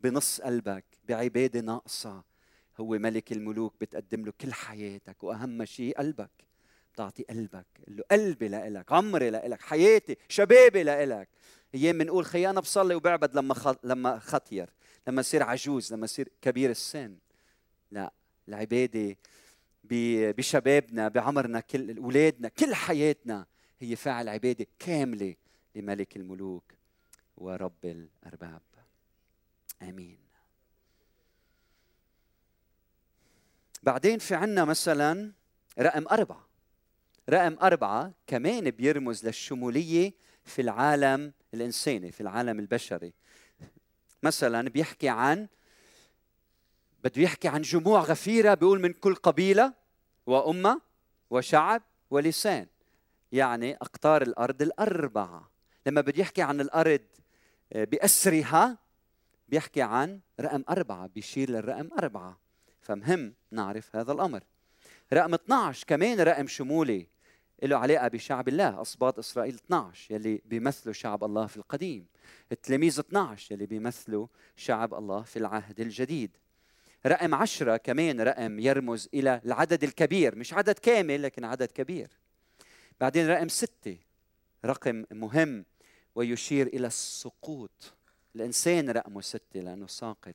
بنص 0.00 0.40
قلبك 0.40 0.84
بعبادة 1.08 1.60
ناقصة. 1.60 2.33
هو 2.80 2.88
ملك 2.88 3.32
الملوك 3.32 3.74
بتقدم 3.80 4.24
له 4.24 4.32
كل 4.40 4.52
حياتك 4.52 5.24
وأهم 5.24 5.64
شيء 5.64 5.98
قلبك. 5.98 6.30
بتعطي 6.92 7.22
قلبك 7.22 7.66
قل 7.86 7.96
له 7.96 8.04
قلبي 8.10 8.48
لإلك 8.48 8.92
عمري 8.92 9.30
لإلك 9.30 9.60
حياتي 9.60 10.16
شبابي 10.28 10.82
لإلك. 10.82 11.28
أيام 11.74 11.98
بنقول 11.98 12.24
خي 12.24 12.50
أنا 12.50 12.60
بصلي 12.60 12.94
وبعبد 12.94 13.34
لما 13.34 13.54
خ... 13.54 13.74
لما 13.84 14.18
خطير 14.18 14.70
لما 15.08 15.22
صير 15.22 15.42
عجوز 15.42 15.92
لما 15.92 16.06
صير 16.06 16.28
كبير 16.42 16.70
السن. 16.70 17.16
لا 17.90 18.12
العبادة 18.48 19.16
بشبابنا 19.84 21.08
بعمرنا 21.08 21.60
كل 21.60 21.98
اولادنا 21.98 22.48
كل 22.48 22.74
حياتنا 22.74 23.46
هي 23.80 23.96
فعل 23.96 24.28
عبادة 24.28 24.66
كاملة 24.78 25.34
لملك 25.74 26.16
الملوك 26.16 26.64
ورب 27.36 27.84
الأرباب. 27.84 28.62
آمين. 29.82 30.23
بعدين 33.84 34.18
في 34.18 34.34
عنا 34.34 34.64
مثلا 34.64 35.32
رقم 35.78 36.08
أربعة. 36.08 36.46
رقم 37.30 37.56
أربعة 37.62 38.12
كمان 38.26 38.70
بيرمز 38.70 39.26
للشمولية 39.26 40.12
في 40.44 40.62
العالم 40.62 41.32
الإنساني 41.54 42.12
في 42.12 42.20
العالم 42.20 42.58
البشري. 42.58 43.12
مثلا 44.22 44.68
بيحكي 44.68 45.08
عن 45.08 45.48
بده 47.04 47.22
يحكي 47.22 47.48
عن 47.48 47.62
جموع 47.62 48.00
غفيرة 48.00 48.54
بيقول 48.54 48.80
من 48.80 48.92
كل 48.92 49.14
قبيلة 49.14 49.72
وأمة 50.26 50.80
وشعب 51.30 51.82
ولسان. 52.10 52.66
يعني 53.32 53.74
أقطار 53.76 54.22
الأرض 54.22 54.62
الأربعة. 54.62 55.50
لما 55.86 56.00
بده 56.00 56.20
يحكي 56.20 56.42
عن 56.42 56.60
الأرض 56.60 57.00
آه، 57.72 57.84
بأسرها 57.84 58.78
بيحكي 59.48 59.82
عن 59.82 60.20
رقم 60.40 60.64
أربعة 60.68 61.06
بيشير 61.06 61.50
للرقم 61.50 61.88
أربعة. 61.98 62.44
فمهم 62.84 63.34
نعرف 63.54 63.96
هذا 63.96 64.12
الأمر. 64.12 64.44
رقم 65.12 65.34
12 65.34 65.84
كمان 65.86 66.20
رقم 66.20 66.46
شمولي 66.46 67.06
له 67.62 67.76
علاقة 67.76 68.08
بشعب 68.08 68.48
الله 68.48 68.80
أصباط 68.80 69.18
إسرائيل 69.18 69.54
12 69.54 70.14
يلي 70.14 70.42
بيمثلوا 70.44 70.92
شعب 70.94 71.24
الله 71.24 71.46
في 71.46 71.56
القديم. 71.56 72.06
التلاميذ 72.52 73.00
12 73.00 73.52
يلي 73.52 73.66
بيمثلوا 73.66 74.26
شعب 74.56 74.94
الله 74.94 75.22
في 75.22 75.38
العهد 75.38 75.80
الجديد. 75.80 76.36
رقم 77.06 77.34
عشرة 77.34 77.76
كمان 77.76 78.20
رقم 78.20 78.58
يرمز 78.58 79.08
إلى 79.14 79.40
العدد 79.44 79.84
الكبير 79.84 80.36
مش 80.36 80.54
عدد 80.54 80.78
كامل 80.78 81.22
لكن 81.22 81.44
عدد 81.44 81.70
كبير. 81.70 82.08
بعدين 83.00 83.28
رقم 83.28 83.48
ستة 83.48 83.96
رقم 84.64 85.04
مهم 85.10 85.64
ويشير 86.14 86.66
إلى 86.66 86.86
السقوط. 86.86 87.94
الإنسان 88.36 88.90
رقمه 88.90 89.20
ستة 89.20 89.60
لأنه 89.60 89.86
ساقط. 89.86 90.34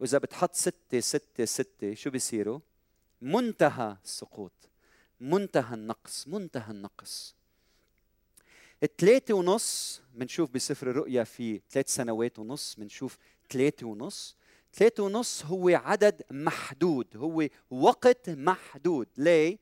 وإذا 0.00 0.18
بتحط 0.18 0.54
ستة 0.54 1.00
ستة 1.00 1.44
ستة 1.44 1.94
شو 1.94 2.10
بيصيروا؟ 2.10 2.60
منتهى 3.22 3.96
السقوط 4.04 4.52
منتهى 5.20 5.74
النقص 5.74 6.28
منتهى 6.28 6.70
النقص 6.70 7.34
الثلاثة 8.82 9.34
ونص 9.34 10.00
بنشوف 10.14 10.50
بسفر 10.50 10.90
الرؤيا 10.90 11.24
في 11.24 11.60
ثلاث 11.70 11.94
سنوات 11.94 12.38
ونص 12.38 12.74
بنشوف 12.74 13.18
ثلاثة 13.50 13.86
ونص 13.86 14.36
ثلاثة 14.74 15.02
ونص 15.02 15.44
هو 15.44 15.68
عدد 15.68 16.22
محدود 16.30 17.16
هو 17.16 17.48
وقت 17.70 18.30
محدود 18.30 19.08
ليه؟ 19.16 19.58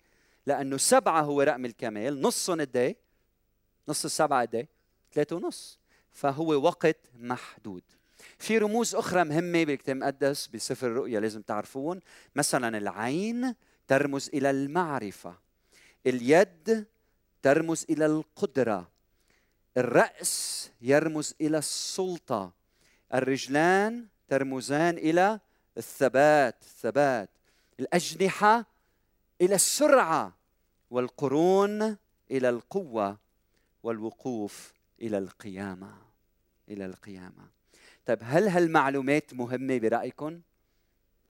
لأنه 0.47 0.77
سبعة 0.77 1.23
هو 1.23 1.43
رقم 1.43 1.65
الكمال 1.65 2.21
نصهم 2.21 2.61
قد 2.61 2.77
إيه؟ 2.77 2.97
نص 3.89 4.05
السبعة 4.05 4.41
قد؟ 4.41 4.67
ثلاثة 5.13 5.37
ونص 5.37 5.79
فهو 6.13 6.53
وقت 6.65 6.97
محدود 7.15 7.83
في 8.39 8.59
رموز 8.59 8.95
أخرى 8.95 9.25
مهمة 9.25 9.65
بالكتاب 9.65 9.97
المقدس 9.97 10.47
بسفر 10.47 10.87
الرؤيا 10.87 11.21
لازم 11.21 11.43
تعرفون. 11.43 12.01
مثلا 12.37 12.79
العين 12.79 13.55
ترمز 13.89 14.31
إلى 14.35 14.51
المعرفة 14.51 15.39
اليد 16.07 16.87
ترمز 17.43 17.87
إلى 17.91 18.07
القدرة 18.07 18.91
الرأس 19.77 20.71
يرمز 20.81 21.35
إلى 21.41 21.59
السلطة 21.59 22.53
الرجلان 23.15 24.07
ترمزان 24.29 24.99
إلى 24.99 25.41
الثبات 25.79 26.63
الثبات 26.63 27.31
الأجنحة 27.81 28.67
إلى 29.41 29.55
السرعة 29.55 30.37
والقرون 30.91 31.97
إلى 32.31 32.49
القوة 32.49 33.19
والوقوف 33.83 34.73
إلى 35.03 35.19
القيامة 35.19 35.99
إلى 36.69 36.87
القيامة. 36.87 37.56
طيب 38.07 38.19
هل 38.23 38.49
هالمعلومات 38.49 39.35
مهمة 39.35 39.79
برايكم 39.79 40.41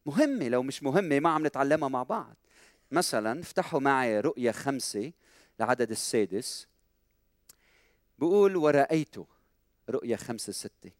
مهمة 0.07 0.49
لو 0.49 0.63
مش 0.63 0.83
مهمة 0.83 1.21
ما 1.21 1.31
عم 1.31 1.47
نتعلمها 1.47 1.89
مع 1.89 2.03
بعض. 2.03 2.37
مثلا 2.91 3.41
افتحوا 3.41 3.81
معي 3.81 4.21
رؤيا 4.21 4.53
خمسة 4.53 5.13
العدد 5.61 5.91
السادس. 5.91 6.67
بقول 8.19 8.57
ورأيت 8.57 9.17
رؤيا 9.91 10.17
خمسة 10.17 10.53
ستة. 10.53 10.91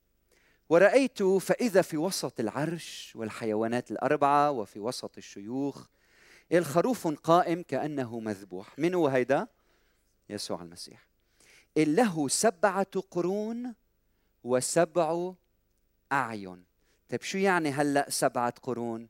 ورأيت 0.69 1.23
فإذا 1.23 1.83
في 1.83 1.97
وسط 1.97 2.41
العرش 2.41 3.13
والحيوانات 3.17 3.91
الأربعة 3.91 4.51
وفي 4.51 4.81
وسط 4.81 5.19
الشيوخ 5.19 5.87
الخروف 6.53 7.07
قائم 7.09 7.63
كأنه 7.63 8.21
مذبوح. 8.21 8.79
من 8.79 8.95
هو 8.95 9.09
هيدا؟ 9.09 9.49
يسوع 10.31 10.63
المسيح. 10.63 11.07
له 11.77 12.29
سبعة 12.29 13.03
قرون 13.11 13.75
وسبع 14.45 15.35
أعين. 16.13 16.65
طيب 17.11 17.23
شو 17.23 17.39
يعني 17.39 17.71
هلأ 17.71 18.07
سبعة 18.11 18.55
قرون؟ 18.63 19.09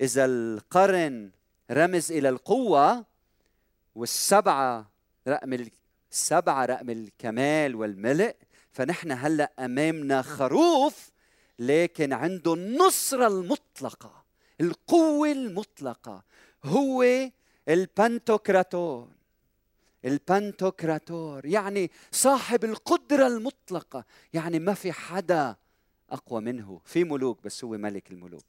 إذا 0.00 0.24
القرن 0.24 1.30
رمز 1.70 2.12
إلى 2.12 2.28
القوة 2.28 3.04
والسبعة 3.94 4.90
رقم 5.28 5.66
السبعة 6.12 6.64
رقم 6.64 6.90
الكمال 6.90 7.74
والملء 7.74 8.34
فنحن 8.72 9.12
هلأ 9.12 9.52
أمامنا 9.58 10.22
خروف 10.22 11.10
لكن 11.58 12.12
عنده 12.12 12.54
النصرة 12.54 13.26
المطلقة 13.26 14.24
القوة 14.60 15.32
المطلقة 15.32 16.24
هو 16.64 17.04
البنتوكراتور. 17.68 19.08
البنتوكراتور 20.04 21.46
يعني 21.46 21.90
صاحب 22.12 22.64
القدرة 22.64 23.26
المطلقة. 23.26 24.04
يعني 24.32 24.58
ما 24.58 24.74
في 24.74 24.92
حدا 24.92 25.56
أقوى 26.10 26.40
منه. 26.40 26.80
في 26.84 27.04
ملوك 27.04 27.42
بس 27.42 27.64
هو 27.64 27.70
ملك 27.70 28.10
الملوك. 28.10 28.44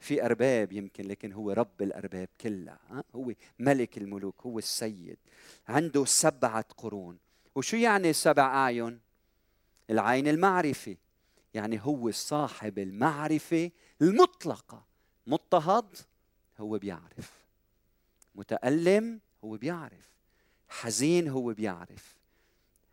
في 0.00 0.24
أرباب 0.24 0.72
يمكن 0.72 1.04
لكن 1.04 1.32
هو 1.32 1.50
رب 1.52 1.82
الأرباب 1.82 2.28
كلها. 2.40 3.04
هو 3.14 3.32
ملك 3.58 3.98
الملوك 3.98 4.40
هو 4.46 4.58
السيد. 4.58 5.18
عنده 5.68 6.04
سبعة 6.04 6.64
قرون. 6.76 7.18
وشو 7.54 7.76
يعني 7.76 8.12
سبع 8.12 8.46
أعين؟ 8.46 9.00
العين 9.90 10.28
المعرفة. 10.28 10.96
يعني 11.54 11.80
هو 11.82 12.10
صاحب 12.10 12.78
المعرفة 12.78 13.70
المطلقة. 14.02 14.84
مضطهد 15.26 15.96
هو 16.58 16.78
بيعرف. 16.78 17.32
متألم 18.34 19.20
هو 19.44 19.56
بيعرف. 19.56 20.12
حزين 20.68 21.28
هو 21.28 21.52
بيعرف. 21.52 22.16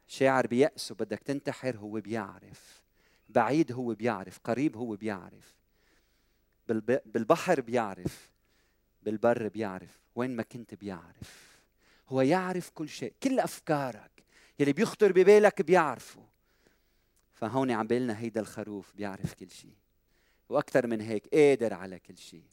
شاعر 0.08 0.48
بيأس 0.48 0.92
وبدك 0.92 1.20
تنتحر 1.20 1.78
هو 1.78 1.92
بيعرف. 1.92 2.79
بعيد 3.30 3.72
هو 3.72 3.94
بيعرف 3.94 4.40
قريب 4.44 4.78
هو 4.78 4.96
بيعرف. 4.96 5.54
بالبحر 7.06 7.62
بيعرف 7.62 8.30
بالبر 9.04 9.48
بيعرف. 9.48 10.00
وين 10.16 10.36
ما 10.36 10.44
كنت 10.44 10.76
بيعرف. 10.76 11.60
هو 12.10 12.22
يعرف 12.22 12.70
كل 12.70 12.90
شيء 12.90 13.14
كل 13.24 13.40
أفكارك. 13.40 14.12
يلي 14.60 14.74
بيخطر 14.74 15.12
ببالك 15.12 15.62
بيعرفه. 15.62 16.26
فهون 17.34 17.72
عم 17.72 17.88
بالنا 17.88 18.20
هيدا 18.20 18.42
الخروف 18.42 18.94
بيعرف 18.96 19.34
كل 19.34 19.52
شيء. 19.52 19.76
وأكثر 20.50 20.88
من 20.88 21.02
هيك 21.02 21.28
قادر 21.34 21.74
على 21.74 22.00
كل 22.00 22.18
شيء. 22.18 22.44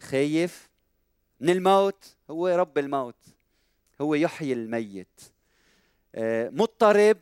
خايف 0.00 0.70
من 1.40 1.50
الموت؟ 1.50 2.16
هو 2.30 2.48
رب 2.48 2.78
الموت. 2.78 3.24
هو 4.00 4.14
يحيي 4.14 4.52
الميت. 4.52 5.20
آه، 6.14 6.48
مضطرب 6.48 7.18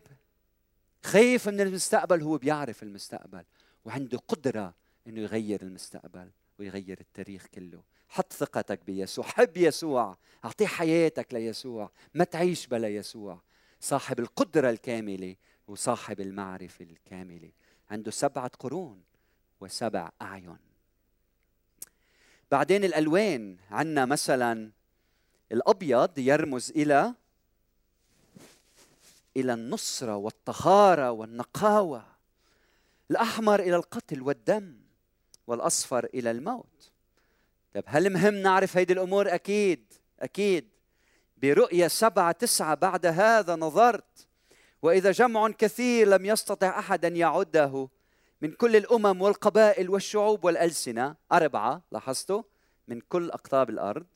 خايف 1.02 1.48
من 1.48 1.60
المستقبل 1.60 2.22
هو 2.22 2.38
بيعرف 2.38 2.82
المستقبل 2.82 3.44
وعنده 3.84 4.18
قدرة 4.18 4.74
إنه 5.06 5.20
يغير 5.20 5.62
المستقبل 5.62 6.30
ويغير 6.58 7.00
التاريخ 7.00 7.46
كله. 7.46 7.82
حط 8.08 8.32
ثقتك 8.32 8.84
بيسوع 8.86 9.24
حب 9.24 9.56
يسوع 9.56 10.16
أعطيه 10.44 10.66
حياتك 10.66 11.34
ليسوع 11.34 11.90
ما 12.14 12.24
تعيش 12.24 12.66
بلا 12.66 12.88
يسوع. 12.88 13.40
صاحب 13.80 14.20
القدرة 14.20 14.70
الكاملة 14.70 15.36
وصاحب 15.68 16.20
المعرفة 16.20 16.84
الكاملة. 16.84 17.50
عنده 17.90 18.10
سبعة 18.10 18.50
قرون 18.58 19.02
وسبع 19.60 20.10
أعين. 20.22 20.56
بعدين 22.50 22.84
الألوان 22.84 23.56
عندنا 23.70 24.06
مثلا 24.06 24.70
الأبيض 25.52 26.18
يرمز 26.18 26.70
إلى 26.70 27.14
إلى 29.36 29.54
النصرة 29.54 30.16
والطهارة 30.16 31.10
والنقاوة 31.10 32.04
الأحمر 33.10 33.60
إلى 33.60 33.76
القتل 33.76 34.22
والدم 34.22 34.76
والأصفر 35.46 36.04
إلى 36.14 36.30
الموت. 36.30 36.90
طيب 37.74 37.84
هل 37.86 38.12
مهم 38.12 38.34
نعرف 38.34 38.76
هيدي 38.76 38.92
الأمور؟ 38.92 39.34
أكيد 39.34 39.92
أكيد. 40.20 40.68
برؤية 41.42 41.88
سبعة 41.88 42.32
تسعة 42.32 42.74
بعد 42.74 43.06
هذا 43.06 43.56
نظرت 43.56 44.28
وإذا 44.82 45.10
جمع 45.10 45.50
كثير 45.50 46.08
لم 46.08 46.26
يستطع 46.26 46.78
أحد 46.78 47.04
أن 47.04 47.16
يعده 47.16 47.88
من 48.42 48.52
كل 48.52 48.76
الأمم 48.76 49.22
والقبائل 49.22 49.90
والشعوب 49.90 50.44
والألسنة 50.44 51.16
أربعة 51.32 51.82
لاحظتوا 51.92 52.42
من 52.88 53.00
كل 53.00 53.30
أقطاب 53.30 53.70
الأرض 53.70 54.06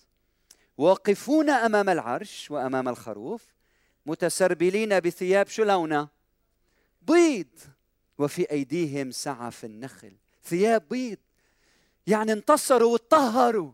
واقفون 0.79 1.51
أمام 1.51 1.89
العرش 1.89 2.51
وأمام 2.51 2.89
الخروف 2.89 3.54
متسربلين 4.07 5.01
بثياب 5.01 5.49
شو 5.49 5.63
لونها؟ 5.63 6.09
بيض. 7.03 7.47
وفي 8.19 8.51
أيديهم 8.51 9.11
سعف 9.11 9.65
النخل. 9.65 10.13
ثياب 10.45 10.89
بيض. 10.89 11.19
يعني 12.07 12.33
انتصروا 12.33 12.93
واتطهروا 12.93 13.73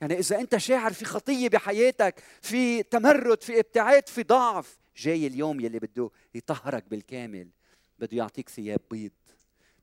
يعني 0.00 0.18
إذا 0.18 0.40
أنت 0.40 0.56
شاعر 0.56 0.92
في 0.92 1.04
خطية 1.04 1.48
بحياتك 1.48 2.22
في 2.42 2.82
تمرد 2.82 3.42
في 3.42 3.58
ابتعاد 3.60 4.08
في 4.08 4.22
ضعف 4.22 4.78
جاي 4.96 5.26
اليوم 5.26 5.60
يلي 5.60 5.78
بده 5.78 6.10
يطهرك 6.34 6.84
بالكامل. 6.88 7.48
بده 7.98 8.16
يعطيك 8.16 8.48
ثياب 8.48 8.80
بيض. 8.90 9.10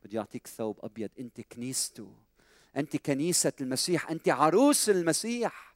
بده 0.04 0.16
يعطيك 0.16 0.48
ثوب 0.48 0.80
أبيض. 0.86 1.10
أنت 1.20 1.42
كنيسته. 1.42 2.14
أنت 2.78 2.98
كنيسة 2.98 3.54
المسيح. 3.62 4.12
أنت 4.12 4.30
عروس 4.30 4.90
المسيح. 4.90 5.71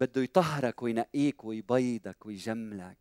بده 0.00 0.22
يطهرك 0.22 0.82
وينقيك 0.82 1.44
ويبيضك 1.44 2.26
ويجملك. 2.26 2.98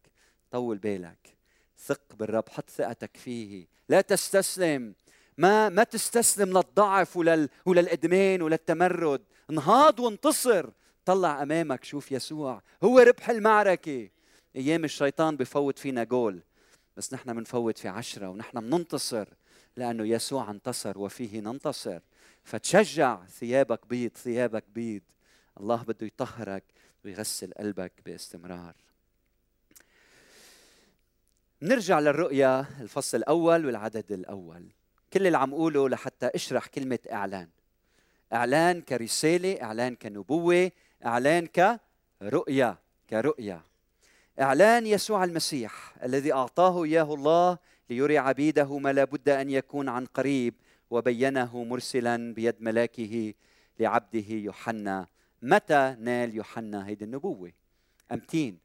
طول 0.52 0.78
بالك. 0.78 1.38
ثق 1.80 2.16
بالرب 2.20 2.50
حط 2.50 2.70
ثقتك 2.70 3.18
فيه. 3.18 3.68
لا 3.90 4.02
تستسلم. 4.02 4.96
ما 5.38 5.70
ما 5.70 5.84
تستسلم 5.84 6.58
للضعف 6.58 7.18
ولل 7.18 7.50
وللادمان 7.66 8.42
وللتمرد 8.42 9.22
انهاض 9.50 10.00
وانتصر. 10.00 10.70
طلع 11.06 11.44
أمامك 11.44 11.84
شوف 11.84 12.12
يسوع. 12.12 12.62
هو 12.84 13.00
ربح 13.00 13.30
المعركة. 13.30 14.10
أيام 14.56 14.84
الشيطان 14.84 15.38
بفوت 15.38 15.80
فينا 15.80 16.04
جول. 16.04 16.42
بس 16.98 17.14
نحن 17.14 17.34
بنفوت 17.34 17.78
في 17.78 17.88
عشرة 17.88 18.30
ونحن 18.30 18.60
بننتصر 18.60 19.28
لأنه 19.76 20.08
يسوع 20.08 20.52
انتصر 20.52 21.00
وفيه 21.00 21.40
ننتصر. 21.40 22.00
فتشجع 22.44 23.26
ثيابك 23.26 23.88
بيض 23.88 24.12
ثيابك 24.18 24.64
بيض. 24.70 25.02
الله 25.60 25.84
بده 25.84 26.08
يطهرك. 26.08 26.64
ويغسل 27.06 27.54
قلبك 27.54 27.92
باستمرار. 28.06 28.76
نرجع 31.62 32.00
للرؤيا 32.00 32.66
الفصل 32.82 33.18
الأول 33.18 33.66
والعدد 33.66 34.12
الأول. 34.12 34.66
كل 35.14 35.28
اللي 35.28 35.38
عم 35.38 35.54
أقوله 35.54 35.90
لحتى 35.90 36.26
أشرح 36.26 36.68
كلمة 36.68 37.00
إعلان. 37.12 37.50
إعلان 38.34 38.82
كرسالة 38.82 39.64
إعلان 39.64 39.96
كنبوة 39.96 40.72
إعلان 41.06 41.48
كرؤيا 41.48 42.78
كرؤيا. 43.10 43.62
إعلان 44.42 44.88
يسوع 44.88 45.24
المسيح 45.24 45.96
الذي 46.04 46.34
أعطاه 46.34 46.84
إياه 46.84 47.14
الله 47.14 47.58
ليري 47.90 48.18
عبيده 48.18 48.78
ما 48.78 48.94
لابد 48.94 49.30
أن 49.30 49.50
يكون 49.50 49.90
عن 49.90 50.06
قريب 50.06 50.54
وبينه 50.90 51.64
مرسلا 51.64 52.34
بيد 52.34 52.56
ملاكه 52.60 53.34
لعبده 53.80 54.30
يوحنا 54.30 55.08
متى 55.42 55.96
نال 56.00 56.36
يوحنا 56.36 56.88
هيدي 56.88 57.06
النبوة؟ 57.06 57.52
أمتين. 58.12 58.58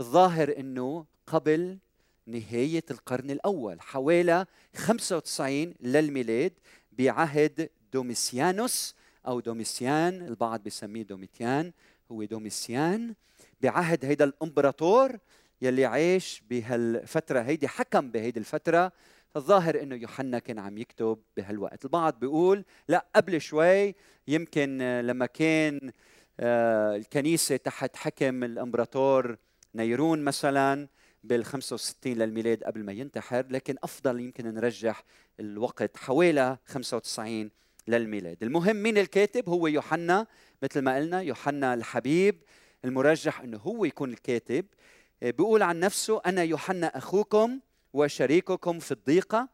الظاهر 0.00 0.58
أنه 0.58 1.06
قبل 1.26 1.78
نهاية 2.26 2.84
القرن 2.90 3.30
الأول 3.30 3.80
حوالي 3.80 4.46
95 4.76 5.74
للميلاد 5.80 6.52
بعهد 6.92 7.68
دوميسيانوس 7.92 8.94
أو 9.26 9.40
دوميسيان 9.40 10.22
البعض 10.22 10.62
بيسميه 10.62 11.02
دوميتيان 11.02 11.72
هو 12.12 12.24
دوميسيان 12.24 13.14
بعهد 13.60 14.04
هيدا 14.04 14.24
الإمبراطور 14.24 15.18
يلي 15.62 15.84
عاش 15.84 16.42
بهالفترة 16.50 17.40
هيدي 17.40 17.68
حكم 17.68 18.10
بهيدي 18.10 18.40
الفترة 18.40 18.92
الظاهر 19.36 19.82
إنه 19.82 19.96
يوحنا 19.96 20.38
كان 20.38 20.58
عم 20.58 20.78
يكتب 20.78 21.18
بهالوقت. 21.36 21.84
البعض 21.84 22.18
بيقول 22.18 22.64
لا 22.88 23.06
قبل 23.16 23.40
شوي 23.40 23.94
يمكن 24.28 24.78
لما 25.00 25.26
كان 25.26 25.92
آه، 26.40 26.96
الكنيسة 26.96 27.56
تحت 27.56 27.96
حكم 27.96 28.44
الإمبراطور 28.44 29.36
نيرون 29.74 30.24
مثلا 30.24 30.88
بال 31.24 31.44
65 31.44 32.12
للميلاد 32.12 32.64
قبل 32.64 32.84
ما 32.84 32.92
ينتحر 32.92 33.46
لكن 33.50 33.76
أفضل 33.82 34.20
يمكن 34.20 34.54
نرجح 34.54 35.04
الوقت 35.40 35.96
حوالي 35.96 36.58
95 36.66 37.50
للميلاد. 37.88 38.42
المهم 38.42 38.76
مين 38.76 38.98
الكاتب؟ 38.98 39.48
هو 39.48 39.66
يوحنا. 39.66 40.26
مثل 40.62 40.80
ما 40.80 40.96
قلنا 40.96 41.20
يوحنا 41.20 41.74
الحبيب. 41.74 42.42
المرجح 42.84 43.40
إنه 43.40 43.58
هو 43.58 43.84
يكون 43.84 44.10
الكاتب. 44.10 44.66
بيقول 45.22 45.62
عن 45.62 45.80
نفسه 45.80 46.20
أنا 46.26 46.42
يوحنا 46.42 46.86
أخوكم. 46.86 47.60
وشريككم 47.92 48.78
في 48.78 48.92
الضيقة 48.92 49.48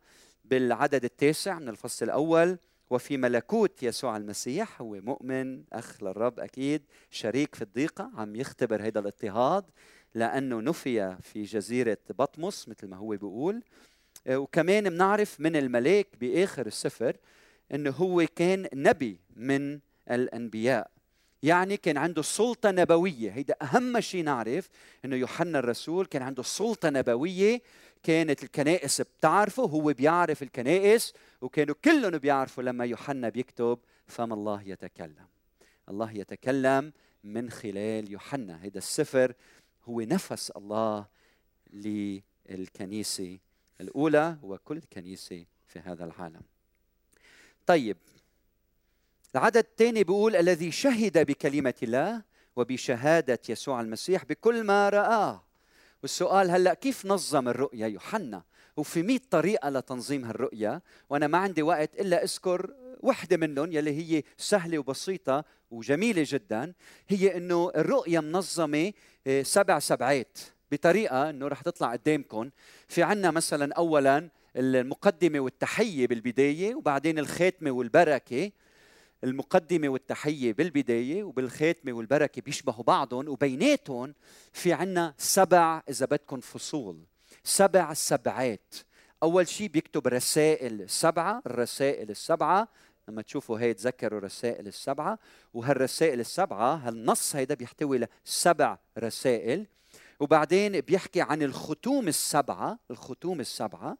بالعدد 0.44 1.04
التاسع 1.04 1.58
من 1.58 1.68
الفصل 1.68 2.04
الأول 2.04 2.58
وفي 2.90 3.16
ملكوت 3.16 3.82
يسوع 3.82 4.16
المسيح 4.16 4.80
هو 4.80 4.94
مؤمن 4.94 5.62
أخ 5.72 6.02
للرب 6.02 6.40
أكيد 6.40 6.82
شريك 7.10 7.54
في 7.54 7.62
الضيقة 7.62 8.10
عم 8.14 8.36
يختبر 8.36 8.82
هذا 8.86 9.00
الاضطهاد 9.00 9.64
لأنه 10.14 10.60
نفي 10.60 11.16
في 11.22 11.42
جزيرة 11.42 11.98
بطمس 12.18 12.68
مثل 12.68 12.86
ما 12.86 12.96
هو 12.96 13.08
بيقول. 13.08 13.62
وكمان 14.28 14.90
بنعرف 14.90 15.40
من 15.40 15.56
الملاك 15.56 16.06
بآخر 16.20 16.66
السفر 16.66 17.16
إنه 17.74 17.90
هو 17.90 18.26
كان 18.36 18.68
نبي 18.74 19.20
من 19.36 19.78
الأنبياء. 20.10 20.90
يعني 21.42 21.76
كان 21.76 21.96
عنده 21.96 22.22
سلطة 22.22 22.70
نبوية. 22.70 23.30
هيدا 23.30 23.56
أهم 23.62 24.00
شيء 24.00 24.24
نعرف 24.24 24.68
أنه 25.04 25.16
يوحنا 25.16 25.58
الرسول 25.58 26.06
كان 26.06 26.22
عنده 26.22 26.42
سلطة 26.42 26.90
نبوية 26.90 27.62
كانت 28.02 28.42
الكنائس 28.42 29.00
بتعرفه 29.00 29.62
هو 29.62 29.92
بيعرف 29.92 30.42
الكنائس 30.42 31.12
وكانوا 31.40 31.74
كلهم 31.84 32.18
بيعرفوا 32.18 32.62
لما 32.62 32.84
يوحنا 32.84 33.28
بيكتب 33.28 33.78
فما 34.06 34.34
الله 34.34 34.62
يتكلم 34.62 35.26
الله 35.88 36.12
يتكلم 36.12 36.92
من 37.24 37.50
خلال 37.50 38.12
يوحنا. 38.12 38.62
هيدا 38.62 38.78
السفر 38.78 39.34
هو 39.84 40.00
نفس 40.00 40.50
الله 40.50 41.06
للكنيسة 41.72 43.38
الأولى 43.80 44.38
وكل 44.42 44.80
كنيسة 44.92 45.44
في 45.66 45.78
هذا 45.78 46.04
العالم. 46.04 46.42
طيب 47.66 47.96
العدد 49.34 49.56
الثاني 49.56 50.04
بيقول 50.04 50.36
الذي 50.36 50.72
شهد 50.72 51.26
بكلمة 51.26 51.74
الله 51.82 52.22
وبشهادة 52.56 53.38
يسوع 53.48 53.80
المسيح 53.80 54.24
بكل 54.24 54.64
ما 54.64 54.88
رآه 54.88 55.44
والسؤال 56.02 56.50
هلأ 56.50 56.74
كيف 56.74 57.06
نظم 57.06 57.48
الرؤيا 57.48 57.86
يوحنا؟ 57.86 58.42
وفي 58.76 59.02
100 59.02 59.18
طريقة 59.30 59.68
لتنظيم 59.68 60.24
هالرؤيا 60.24 60.80
وأنا 61.10 61.26
ما 61.26 61.38
عندي 61.38 61.62
وقت 61.62 62.00
إلا 62.00 62.22
أذكر 62.22 62.70
وحدة 63.00 63.36
منهم 63.36 63.72
يلي 63.72 63.90
هي 63.90 64.22
سهلة 64.36 64.78
وبسيطة 64.78 65.44
وجميلة 65.70 66.24
جدا. 66.26 66.72
هي 67.08 67.36
إنه 67.36 67.72
الرؤيا 67.76 68.20
منظمة 68.20 68.92
آه، 69.26 69.42
سبع 69.42 69.78
سبعات. 69.78 70.38
بطريقة 70.72 71.30
إنه 71.30 71.48
رح 71.48 71.62
تطلع 71.62 71.92
قدامكم. 71.92 72.50
في 72.88 73.02
عنا 73.02 73.30
مثلا 73.30 73.74
أولا 73.74 74.28
المقدمة 74.56 75.40
والتحية 75.40 76.06
بالبداية 76.06 76.74
وبعدين 76.74 77.18
الخاتمة 77.18 77.70
والبركة. 77.70 78.50
المقدمة 79.24 79.88
والتحية 79.88 80.52
بالبداية 80.52 81.24
وبالخاتمة 81.24 81.92
والبركة 81.92 82.42
بيشبهوا 82.42 82.84
بعضهم 82.84 83.28
وبيناتهم 83.28 84.14
في 84.52 84.72
عنا 84.72 85.14
سبع 85.18 85.82
إذا 85.88 86.06
بدكم 86.06 86.40
فصول. 86.40 87.00
سبع 87.44 87.94
سبعات. 87.94 88.74
أول 89.22 89.48
شيء 89.48 89.68
بيكتب 89.68 90.06
رسائل 90.08 90.90
سبعة 90.90 91.42
الرسائل 91.46 92.10
السبعة 92.10 92.68
لما 93.08 93.22
تشوفوا 93.22 93.58
هي 93.60 93.74
تذكروا 93.74 94.18
الرسائل 94.18 94.66
السبعة. 94.66 95.18
وهالرسائل 95.54 96.20
السبعة 96.20 96.74
هالنص 96.74 97.36
هيدا 97.36 97.54
بيحتوي 97.54 98.06
سبع 98.24 98.78
رسائل. 98.98 99.66
وبعدين 100.20 100.80
بيحكي 100.80 101.20
عن 101.20 101.42
الختوم 101.42 102.08
السبعة 102.08 102.78
الختوم 102.90 103.40
السبعة. 103.40 103.98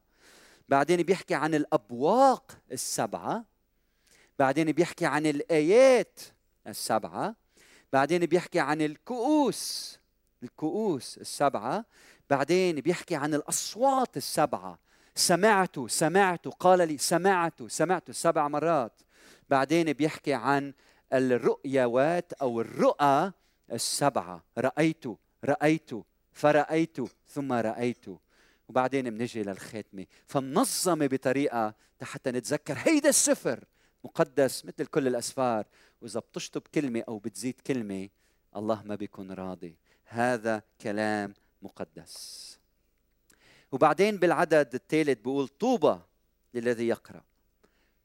بعدين 0.69 1.03
بيحكي 1.03 1.35
عن 1.35 1.55
الأبواق 1.55 2.59
السبعة. 2.73 3.45
بعدين 4.39 4.73
بيحكي 4.73 5.07
عن 5.07 5.27
الآيات 5.27 6.21
السبعة 6.67 7.37
بعدين 7.93 8.27
بيحكي 8.27 8.61
عن 8.61 8.83
الكؤوس 8.83 9.99
الكؤوس 10.43 11.19
السبعة 11.19 11.85
بعدين 12.31 12.81
بيحكي 12.81 13.17
عن 13.17 13.35
الأصوات 13.35 14.17
السبعة. 14.17 14.79
سمعت 15.15 15.81
سمعت 15.87 16.49
قال 16.49 16.89
لي 16.89 16.99
سمعت 16.99 17.63
سمعت 17.63 18.11
سبع 18.11 18.49
مرات. 18.49 19.01
بعدين 19.49 19.93
بيحكي 19.93 20.35
عن 20.35 20.73
الرؤيوات 21.13 22.33
أو 22.33 22.61
الرؤى 22.61 23.33
السبعة. 23.73 24.45
رأيت 24.59 25.05
رأيت 25.45 25.91
فرأيت 26.33 26.97
ثم 27.29 27.53
رأيت. 27.53 28.07
وبعدين 28.69 29.11
بنجي 29.11 29.43
للخاتمة 29.43 30.07
فمنظمة 30.27 31.07
بطريقة 31.07 31.75
حتى 32.03 32.31
نتذكر 32.31 32.79
هيدا 32.79 33.09
السفر. 33.09 33.65
مقدس 34.05 34.65
مثل 34.65 34.87
كل 34.87 35.07
الأسفار. 35.07 35.67
وإذا 36.01 36.21
بتشطب 36.21 36.63
كلمة 36.75 37.05
أو 37.09 37.19
بتزيد 37.19 37.61
كلمة 37.61 38.09
الله 38.57 38.83
ما 38.83 38.95
بيكون 38.95 39.33
راضي. 39.33 39.77
هذا 40.05 40.63
كلام 40.81 41.35
مقدس. 41.63 42.59
وبعدين 43.73 44.17
بالعدد 44.17 44.75
الثالث 44.75 45.19
بيقول 45.19 45.49
طوبى 45.49 46.01
للذي 46.55 46.89
يقرأ. 46.89 47.23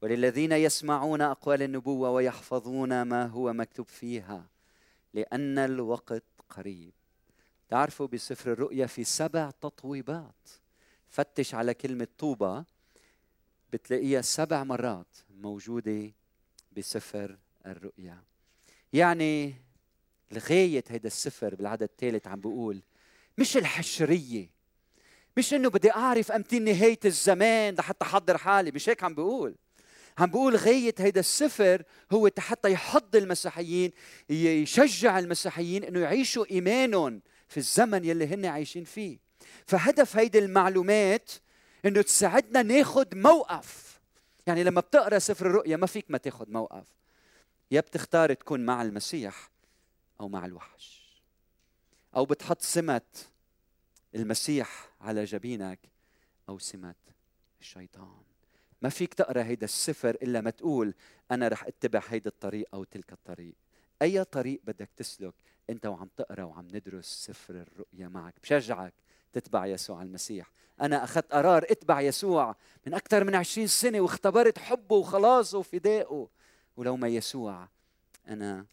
وللذين 0.02 0.52
يسمعون 0.52 1.22
أقوال 1.22 1.62
النبوة 1.62 2.10
ويحفظون 2.10 3.02
ما 3.02 3.26
هو 3.26 3.54
مكتوب 3.54 3.88
فيها. 3.88 4.46
لأن 5.14 5.60
الوقت 5.60 6.24
قريب. 6.50 6.94
تعرفوا 7.70 8.08
بسفر 8.08 8.52
الرؤيا 8.52 8.86
في 8.86 9.04
سبع 9.04 9.52
تطويبات. 9.52 10.50
فتش 11.10 11.56
على 11.56 11.74
كلمة 11.74 12.08
طوبى 12.18 12.64
بتلاقيها 13.74 14.22
سبع 14.22 14.64
مرات 14.64 15.18
موجودة 15.30 16.12
بسفر 16.72 17.38
الرؤيا. 17.66 18.24
يعني 18.94 19.56
لغاية 20.32 20.84
هيدا 20.90 21.08
السفر 21.08 21.56
بالعدد 21.56 21.84
الثالث 21.84 22.28
عم 22.28 22.40
بيقول 22.40 22.82
مش 23.38 23.58
الحشرية 23.58 24.50
مش 25.38 25.54
إنه 25.54 25.70
بدي 25.70 25.92
أعرف 25.92 26.32
إمتى 26.32 26.60
نهاية 26.60 27.00
الزمان 27.06 27.76
لحتى 27.76 28.06
أحضر 28.06 28.38
حالي 28.38 28.72
مش 28.72 28.90
هيك 28.90 29.04
عم 29.04 29.16
بيقول 29.16 29.56
عم 30.18 30.30
بقول 30.30 30.56
غاية 30.56 30.96
هيدا 31.00 31.20
السفر 31.20 31.84
هو 32.12 32.30
حتى 32.38 32.72
يحض 32.72 33.16
المسيحيين 33.16 33.92
يشجع 34.30 35.20
المسيحيين 35.20 35.84
إنه 35.84 36.00
يعيشوا 36.00 36.46
إيمانهم 36.52 37.22
في 37.48 37.58
الزمن 37.58 38.06
يلي 38.06 38.28
هن 38.28 38.46
عايشين 38.46 38.84
فيه. 38.84 39.18
فهدف 39.66 40.18
هيدي 40.18 40.40
المعلومات 40.40 41.32
إنه 41.86 42.02
تساعدنا 42.02 42.62
ناخذ 42.62 43.16
موقف. 43.16 44.02
يعني 44.48 44.64
لما 44.64 44.82
بتقرأ 44.82 45.20
سفر 45.20 45.46
الرؤيا 45.46 45.78
ما 45.78 45.88
فيك 45.88 46.06
ما 46.10 46.18
تاخذ 46.18 46.52
موقف. 46.52 46.88
يا 47.72 47.82
بتختار 47.82 48.34
تكون 48.34 48.66
مع 48.66 48.82
المسيح 48.82 49.50
أو 50.20 50.30
مع 50.30 50.46
الوحش. 50.46 51.04
أو 52.16 52.26
بتحط 52.26 52.62
سمة 52.62 53.02
المسيح 54.16 54.90
على 55.02 55.24
جبينك 55.24 55.80
أو 56.50 56.60
سمة 56.60 56.96
الشيطان. 57.62 58.24
ما 58.82 58.90
فيك 58.90 59.14
تقرأ 59.14 59.44
هيدا 59.44 59.66
السفر 59.66 60.10
إلا 60.10 60.42
ما 60.42 60.50
تقول 60.50 60.94
أنا 61.32 61.48
رح 61.48 61.64
أتبع 61.64 62.02
هيدا 62.08 62.30
الطريق 62.30 62.68
أو 62.74 62.84
تلك 62.84 63.14
الطريق. 63.14 63.56
أي 64.02 64.24
طريق 64.24 64.62
بدك 64.64 64.90
تسلك 64.96 65.34
أنت 65.70 65.86
وعم 65.86 66.10
تقرأ 66.18 66.44
وعم 66.44 66.68
ندرس 66.68 67.06
سفر 67.06 67.56
الرؤيا 67.56 68.08
معك. 68.08 68.34
بشجعك. 68.44 68.94
تتبع 69.34 69.66
يسوع 69.66 70.02
المسيح. 70.02 70.52
أنا 70.82 71.04
أخذت 71.04 71.32
قرار 71.32 71.66
اتبع 71.70 72.02
يسوع 72.02 72.56
من 72.88 72.94
أكثر 72.94 73.24
من 73.24 73.36
عشرين 73.36 73.68
سنة 73.68 74.02
واختبرت 74.02 74.58
حبه 74.58 74.96
وخلاصه 74.96 75.58
وفدائه. 75.58 76.28
ولو 76.78 76.98
ما 76.98 77.08
يسوع 77.08 77.68
أنا 78.28 78.66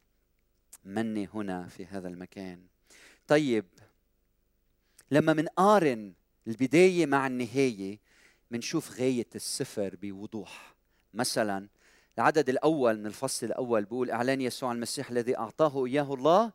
مني 0.85 1.29
هنا 1.35 1.67
في 1.67 1.87
هذا 1.87 2.09
المكان. 2.09 2.61
طيب 3.27 3.65
لما 5.11 5.33
منقارن 5.33 6.13
البداية 6.47 7.07
مع 7.07 7.27
النهاية 7.27 7.99
منشوف 8.51 9.01
غاية 9.01 9.29
السفر 9.35 9.97
بوضوح. 10.03 10.75
مثلا 11.15 11.69
العدد 12.19 12.49
الأول 12.49 12.99
من 12.99 13.07
الفصل 13.07 13.47
الأول 13.47 13.85
بيقول 13.85 14.11
إعلان 14.11 14.41
يسوع 14.41 14.73
المسيح 14.73 15.11
الذي 15.11 15.37
أعطاه 15.39 15.87
إياه 15.87 16.15
الله 16.15 16.53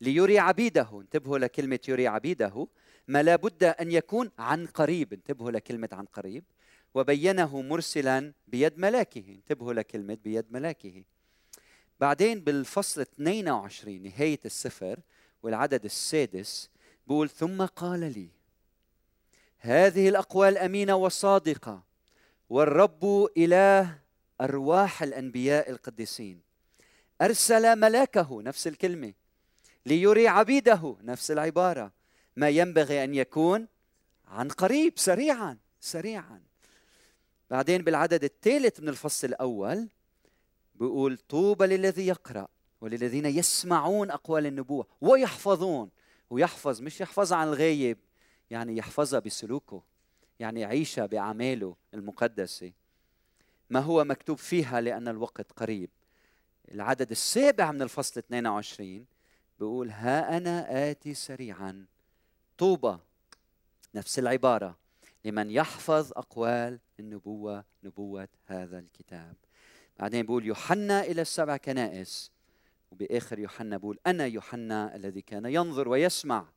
ليري 0.00 0.38
عبيده. 0.38 0.88
انتبهوا 0.92 1.38
لكلمة 1.38 1.80
يري 1.88 2.06
عبيده. 2.06 2.66
ما 3.08 3.22
لا 3.22 3.36
بد 3.36 3.64
أن 3.64 3.92
يكون 3.92 4.30
عن 4.38 4.66
قريب. 4.66 5.12
انتبهوا 5.12 5.50
لكلمة 5.50 5.88
عن 5.92 6.04
قريب. 6.04 6.44
وبينه 6.94 7.62
مرسلا 7.62 8.32
بيد 8.48 8.78
ملاكه. 8.78 9.24
انتبهوا 9.28 9.72
لكلمة 9.72 10.18
بيد 10.24 10.46
ملاكه. 10.50 11.04
بعدين 12.00 12.40
بالفصل 12.40 13.00
22 13.00 14.02
نهاية 14.02 14.40
السفر 14.44 15.00
والعدد 15.42 15.84
السادس 15.84 16.70
بقول 17.06 17.28
ثم 17.28 17.66
قال 17.66 18.00
لي 18.00 18.28
هذه 19.58 20.08
الأقوال 20.08 20.58
أمينة 20.58 20.94
وصادقة. 20.96 21.82
والرب 22.48 23.30
إله 23.36 23.98
أرواح 24.40 25.02
الأنبياء 25.02 25.70
القديسين. 25.70 26.40
أرسل 27.22 27.76
ملاكه. 27.76 28.42
نفس 28.42 28.66
الكلمة. 28.66 29.12
ليري 29.86 30.28
عبيده. 30.28 30.96
نفس 31.02 31.30
العبارة. 31.30 31.97
ما 32.38 32.48
ينبغي 32.48 33.04
أن 33.04 33.14
يكون 33.14 33.68
عن 34.26 34.48
قريب 34.48 34.92
سريعا 34.96 35.58
سريعا. 35.80 36.42
بعدين 37.50 37.82
بالعدد 37.82 38.24
الثالث 38.24 38.80
من 38.80 38.88
الفصل 38.88 39.28
الأول 39.28 39.88
بيقول 40.74 41.16
طوبى 41.16 41.66
للذي 41.66 42.06
يقرأ 42.06 42.48
وللذين 42.80 43.26
يسمعون 43.26 44.10
أقوال 44.10 44.46
النبوة 44.46 44.86
ويحفظون. 45.00 45.90
ويحفظ 46.30 46.82
مش 46.82 47.00
يحفظها 47.00 47.38
عن 47.38 47.48
الغايب 47.48 47.98
يعني 48.50 48.76
يحفظها 48.76 49.20
بسلوكه 49.20 49.82
يعني 50.38 50.60
يعيشها 50.60 51.06
بأعماله 51.06 51.76
المقدسة. 51.94 52.72
ما 53.70 53.80
هو 53.80 54.04
مكتوب 54.04 54.38
فيها 54.38 54.80
لأن 54.80 55.08
الوقت 55.08 55.52
قريب. 55.52 55.90
العدد 56.74 57.10
السابع 57.10 57.72
من 57.72 57.82
الفصل 57.82 58.20
22 58.20 59.06
بيقول 59.58 59.90
ها 59.90 60.36
أنا 60.36 60.90
آتي 60.90 61.14
سريعا. 61.14 61.86
طوبى 62.58 62.98
نفس 63.94 64.18
العبارة 64.18 64.78
لمن 65.24 65.50
يحفظ 65.50 66.12
أقوال 66.12 66.78
النبوة 67.00 67.64
نبوة 67.84 68.28
هذا 68.46 68.78
الكتاب. 68.78 69.36
بعدين 69.98 70.22
بيقول 70.22 70.46
يوحنا 70.46 71.00
إلى 71.00 71.22
السبع 71.22 71.56
كنائس. 71.56 72.30
وبآخر 72.90 73.38
يوحنا 73.38 73.76
بيقول 73.76 73.98
أنا 74.06 74.26
يوحنا 74.26 74.96
الذي 74.96 75.20
كان 75.20 75.46
ينظر 75.46 75.88
ويسمع. 75.88 76.48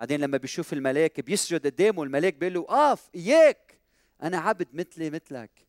بعدين 0.00 0.20
لما 0.20 0.36
بيشوف 0.36 0.72
الملاك 0.72 1.20
بيسجد 1.20 1.66
قدامه 1.66 2.02
الملاك 2.02 2.34
بيقول 2.34 2.54
له 2.54 2.66
اقف 2.68 3.10
إياك 3.14 3.78
أنا 4.22 4.38
عبد 4.38 4.68
مثلي 4.72 5.10
مثلك. 5.10 5.66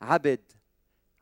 عبد 0.00 0.52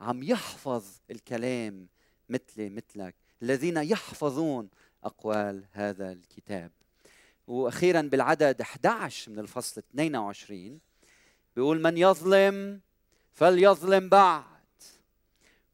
عم 0.01 0.23
يحفظ 0.23 0.85
الكلام 1.11 1.89
مثلي 2.29 2.71
مثلك. 2.71 3.15
الذين 3.43 3.77
يحفظون 3.77 4.69
أقوال 5.05 5.65
هذا 5.73 6.13
الكتاب. 6.13 6.71
وأخيرا 7.51 8.01
بالعدد 8.01 8.61
11 8.61 9.33
من 9.33 9.39
الفصل 9.39 9.83
22 9.91 10.81
بيقول 11.57 11.83
من 11.83 11.99
يظلم 11.99 12.81
فليظلم 13.33 14.09
بعد 14.09 14.45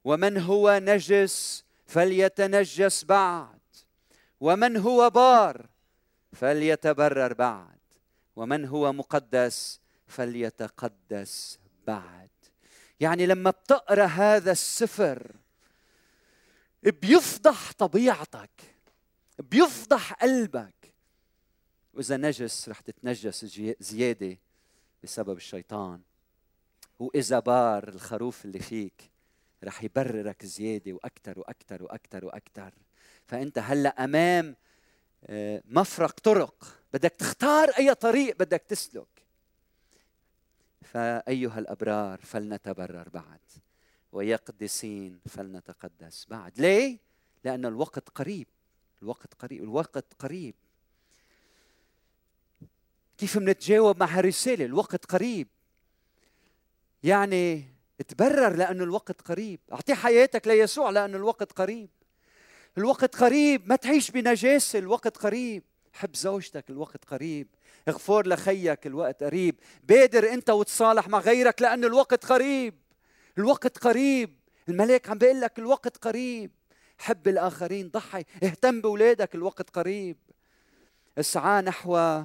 ومن 0.05 0.39
هو 0.39 0.81
نجس 0.83 1.64
فليتنجس 1.87 3.05
بعد 3.05 3.59
ومن 4.41 4.77
هو 4.77 5.11
بار 5.11 5.66
فليتبرر 6.33 7.33
بعد 7.33 7.79
ومن 8.37 8.64
هو 8.64 8.93
مقدس 8.93 9.81
فليتقدس 10.07 11.59
بعد. 11.87 12.31
يعني 13.01 13.27
لما 13.27 13.51
بتقرأ 13.51 14.05
هذا 14.05 14.53
السفر 14.53 15.33
بيفضح 16.83 17.72
طبيعتك 17.72 18.51
بيفضح 19.39 20.12
قلبك 20.12 20.76
وإذا 21.97 22.17
نجس 22.17 22.69
رح 22.69 22.81
تتنجس 22.81 23.45
زيادة 23.81 24.39
بسبب 25.03 25.37
الشيطان. 25.37 26.01
وإذا 26.99 27.39
بار 27.39 27.89
الخروف 27.89 28.45
اللي 28.45 28.59
فيك 28.59 29.11
رح 29.65 29.85
يبررك 29.85 30.47
زيادة 30.47 30.93
وأكثر 30.93 31.39
وأكثر 31.39 31.83
وأكثر 31.83 32.25
وأكثر 32.25 32.75
فأنت 33.27 33.59
هلأ 33.59 34.05
أمام 34.05 34.57
آه، 35.25 35.63
مفرق 35.65 36.21
طرق. 36.21 36.83
بدك 36.95 37.11
تختار 37.11 37.69
أي 37.79 37.95
طريق 37.95 38.37
بدك 38.39 38.63
تسلك. 38.69 39.09
فأيها 40.83 41.59
الأبرار 41.59 42.21
فلنتبرر 42.21 43.09
بعد. 43.09 43.41
ويا 44.13 44.37
قديسين 44.37 45.21
فلنتقدس 45.29 46.27
بعد. 46.31 46.61
ليه؟ 46.61 46.99
لأن 47.45 47.67
الوقت 47.67 48.09
قريب. 48.09 48.47
الوقت 49.03 49.35
قريب. 49.35 49.63
الوقت 49.63 50.15
قريب. 50.19 50.55
كيف 53.19 53.37
منتجاوب 53.37 54.01
مع 54.01 54.07
هالرسالة 54.07 54.64
الوقت 54.64 55.05
قريب 55.05 55.49
يعني 57.03 57.64
تبرر 58.09 58.57
لأنه 58.57 58.85
الوقت 58.85 59.21
قريب 59.21 59.61
أعطي 59.73 59.95
حياتك 59.95 60.47
ليسوع 60.49 60.91
لأنه 60.91 61.17
الوقت 61.17 61.53
قريب 61.53 61.89
الوقت 62.79 63.17
قريب 63.17 63.69
ما 63.69 63.77
تعيش 63.77 64.11
بنجاسة 64.11 64.79
الوقت 64.79 65.17
قريب 65.17 65.62
حب 65.93 66.17
زوجتك 66.17 66.71
الوقت 66.71 67.05
قريب 67.05 67.49
اغفر 67.89 68.29
لخيك 68.29 68.87
الوقت 68.87 69.23
قريب 69.23 69.61
بادر 69.85 70.33
انت 70.33 70.51
وتصالح 70.51 71.09
مع 71.09 71.19
غيرك 71.19 71.62
لأن 71.62 71.85
الوقت 71.85 72.25
قريب 72.25 72.75
الوقت 73.39 73.79
قريب 73.79 74.39
الملاك 74.69 75.11
عم 75.11 75.19
بيقول 75.19 75.41
لك 75.41 75.59
الوقت 75.59 75.97
قريب 75.97 76.51
حب 76.99 77.29
الآخرين 77.29 77.89
ضحي 77.89 78.25
اهتم 78.43 78.81
بأولادك 78.81 79.35
الوقت 79.35 79.71
قريب 79.71 80.17
اسعى 81.19 81.62
نحو 81.62 82.23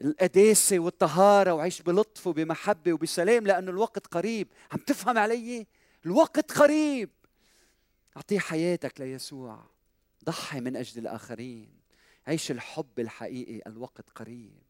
القداسة 0.00 0.78
والطهارة 0.78 1.52
وعيش 1.52 1.82
بلطف 1.82 2.26
وبمحبة 2.26 2.92
وبسلام 2.92 3.46
لأن 3.46 3.68
الوقت 3.68 4.06
قريب. 4.06 4.48
عم 4.72 4.78
تفهم 4.78 5.18
علي؟ 5.18 5.66
الوقت 6.06 6.52
قريب. 6.52 7.10
أعطيه 8.16 8.38
حياتك 8.38 9.00
ليسوع. 9.00 9.64
ضحي 10.24 10.60
من 10.60 10.76
أجل 10.76 11.00
الآخرين. 11.00 11.80
عيش 12.26 12.50
الحب 12.50 13.00
الحقيقي. 13.00 13.62
الوقت 13.66 14.10
قريب. 14.14 14.62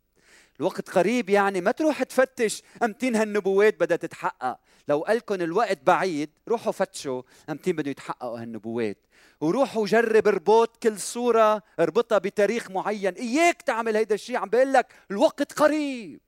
الوقت 0.60 0.90
قريب 0.90 1.30
يعني 1.30 1.60
ما 1.60 1.70
تروح 1.70 2.02
تفتش 2.02 2.62
امتين 2.82 3.16
هالنبوات 3.16 3.80
بدها 3.80 3.96
تتحقق. 3.96 4.60
لو 4.88 5.00
قالكم 5.00 5.34
الوقت 5.34 5.78
بعيد 5.86 6.30
روحوا 6.48 6.72
فتشوا 6.72 7.22
امتين 7.50 7.76
بده 7.76 7.90
يتحققوا 7.90 8.40
هالنبوات. 8.40 8.98
وروحوا 9.41 9.86
جرب 9.86 10.28
اربط 10.28 10.82
كل 10.82 11.01
صورة 11.01 11.62
اربطها 11.80 12.18
بتاريخ 12.18 12.70
معين. 12.70 13.14
إياك 13.14 13.62
تعمل 13.62 13.97
هيدا 13.97 14.14
الشيء 14.14 14.36
عم 14.36 14.49
بقول 14.49 14.72
لك 14.72 14.95
الوقت 15.11 15.53
قريب. 15.53 16.20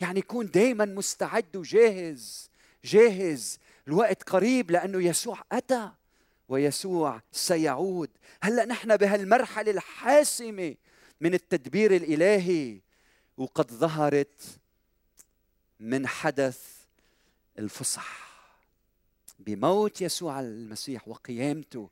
يعني 0.00 0.22
كون 0.22 0.46
دايما 0.46 0.84
مستعد 0.84 1.56
وجاهز. 1.56 2.50
جاهز. 2.84 3.58
الوقت 3.88 4.22
قريب 4.22 4.70
لأنه 4.70 5.02
يسوع 5.04 5.42
أتى 5.52 5.90
ويسوع 6.48 7.22
سيعود. 7.32 8.10
هلأ 8.42 8.64
نحن 8.64 8.96
بهالمرحلة 8.96 9.70
الحاسمة 9.70 10.74
من 11.20 11.34
التدبير 11.34 11.96
الإلهي. 11.96 12.80
وقد 13.36 13.70
ظهرت 13.70 14.42
من 15.80 16.06
حدث 16.06 16.60
الفصح. 17.58 18.28
بموت 19.38 20.00
يسوع 20.00 20.40
المسيح 20.40 21.08
وقيامته 21.08 21.90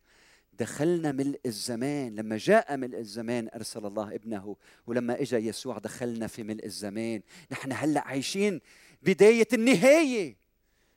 دخلنا 0.58 1.12
ملء 1.12 1.40
الزمان 1.46 2.14
لما 2.14 2.36
جاء 2.36 2.76
ملء 2.76 2.98
الزمان 2.98 3.48
أرسل 3.54 3.86
الله 3.86 4.14
ابنه 4.14 4.56
ولما 4.86 5.20
اجى 5.20 5.36
يسوع 5.36 5.78
دخلنا 5.78 6.26
في 6.26 6.42
ملء 6.42 6.64
الزمان. 6.64 7.22
نحن 7.52 7.72
هلأ 7.72 8.00
عايشين 8.00 8.60
بداية 9.02 9.48
النهاية. 9.52 10.36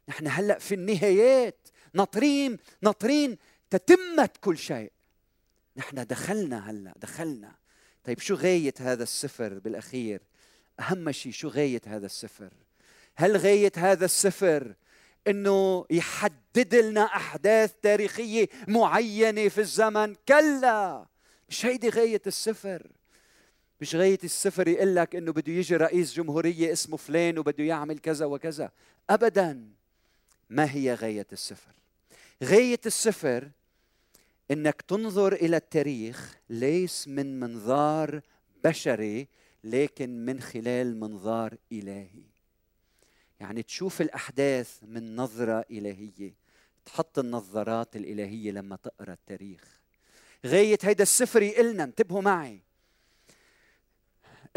نحن 0.10 0.28
هلأ 0.28 0.60
في 0.60 0.76
النهايات. 0.76 1.68
ناطرين 1.94 2.58
ناطرين 2.82 3.38
تتمت 3.70 4.38
كل 4.42 4.58
شيء. 4.58 4.92
نحن 5.78 6.06
دخلنا 6.06 6.70
هلأ 6.70 6.94
دخلنا. 6.98 7.56
طيب 8.04 8.20
شو 8.20 8.36
غاية 8.36 8.74
هذا 8.80 9.04
السفر 9.04 9.60
بالأخير؟ 9.60 10.22
أهم 10.80 11.12
شيء 11.12 11.32
شو 11.32 11.48
غاية 11.48 11.82
هذا 11.86 12.06
السفر؟ 12.06 12.54
هل 13.16 13.38
غاية 13.38 13.72
هذا 13.76 14.06
السفر 14.06 14.76
إنه 15.28 15.86
يحدد 15.90 16.76
لنا 16.76 17.04
أحداث 17.06 17.74
تاريخية 17.82 18.50
معينة 18.68 19.48
في 19.48 19.62
الزمن. 19.62 20.16
كلا! 20.28 21.06
مش 21.50 21.66
هيدي 21.66 21.90
غاية 21.90 22.22
السفر. 22.28 22.88
مش 23.82 23.96
غاية 23.96 24.20
السفر 24.24 24.68
يقول 24.68 24.96
لك 24.96 25.16
إنه 25.16 25.32
بده 25.32 25.54
يجي 25.54 25.76
رئيس 25.76 26.14
جمهورية 26.14 26.72
اسمه 26.72 26.98
فلان 26.98 27.40
وبده 27.40 27.64
يعمل 27.64 28.00
كذا 28.00 28.26
وكذا. 28.26 28.72
ابدا 29.10 29.70
ما 30.50 30.74
هي 30.76 30.94
غاية 30.94 31.28
السفر. 31.32 31.72
غاية 32.44 32.80
السفر 32.86 33.50
إنك 34.52 34.82
تنظر 34.82 35.34
إلى 35.34 35.58
التاريخ 35.58 36.38
ليس 36.50 37.08
من 37.08 37.40
منظار 37.40 38.22
بشري 38.64 39.28
لكن 39.64 40.26
من 40.26 40.40
خلال 40.40 41.00
منظار 41.00 41.56
إلهي. 41.72 42.29
يعني 43.40 43.64
تشوف 43.64 44.02
الأحداث 44.02 44.80
من 44.84 45.16
نظرة 45.16 45.66
إلهية 45.72 46.34
تحط 46.86 47.20
النظارات 47.20 47.96
الإلهية 47.96 48.52
لما 48.52 48.76
تقرأ 48.76 49.14
التاريخ. 49.14 49.64
غاية 50.46 50.78
هيدا 50.84 51.04
السفر 51.04 51.42
يقلنا 51.42 51.84
انتبهوا 51.84 52.22
معي. 52.22 52.62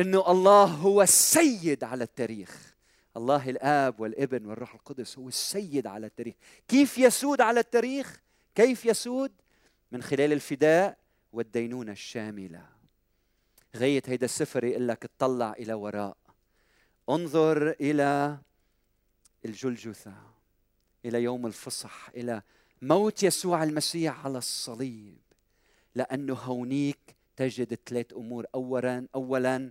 إنه 0.01 0.31
الله 0.31 0.65
هو 0.65 1.03
السيد 1.03 1.85
على 1.85 2.05
التاريخ. 2.05 2.75
الله 3.17 3.51
الآب 3.51 4.01
والابن 4.01 4.47
والروح 4.47 4.75
القدس 4.75 5.19
هو 5.19 5.29
السيد 5.29 5.87
على 5.87 6.07
التاريخ. 6.07 6.35
كيف 6.69 6.99
يسود 6.99 7.41
على 7.41 7.61
التاريخ؟ 7.61 8.21
كيف 8.55 8.85
يسود؟ 8.85 9.33
من 9.93 10.03
خلال 10.03 10.33
الفداء 10.33 10.99
والدينونة 11.33 11.93
الشاملة. 11.93 12.67
غاية 13.77 14.03
هيدا 14.07 14.25
السفر 14.25 14.65
يقول 14.65 14.89
لك 14.89 15.05
اطلع 15.05 15.53
إلى 15.53 15.73
وراء. 15.75 16.17
انظر 17.09 17.71
إلى 17.71 18.39
الجلجثة 19.45 20.15
إلى 21.05 21.23
يوم 21.23 21.47
الفصح 21.47 22.09
إلى 22.09 22.43
موت 22.83 23.23
يسوع 23.23 23.63
المسيح 23.63 24.27
على 24.27 24.39
الصليب. 24.39 25.19
لأنه 25.95 26.35
هونيك 26.35 27.17
تجد 27.37 27.79
ثلاث 27.87 28.13
أمور. 28.13 28.47
أولا 28.55 29.07
أولا 29.15 29.71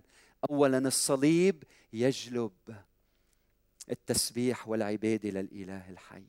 أولا 0.50 0.78
الصليب 0.78 1.64
يجلب 1.92 2.52
التسبيح 3.90 4.68
والعبادة 4.68 5.30
للإله 5.30 5.90
الحي. 5.90 6.24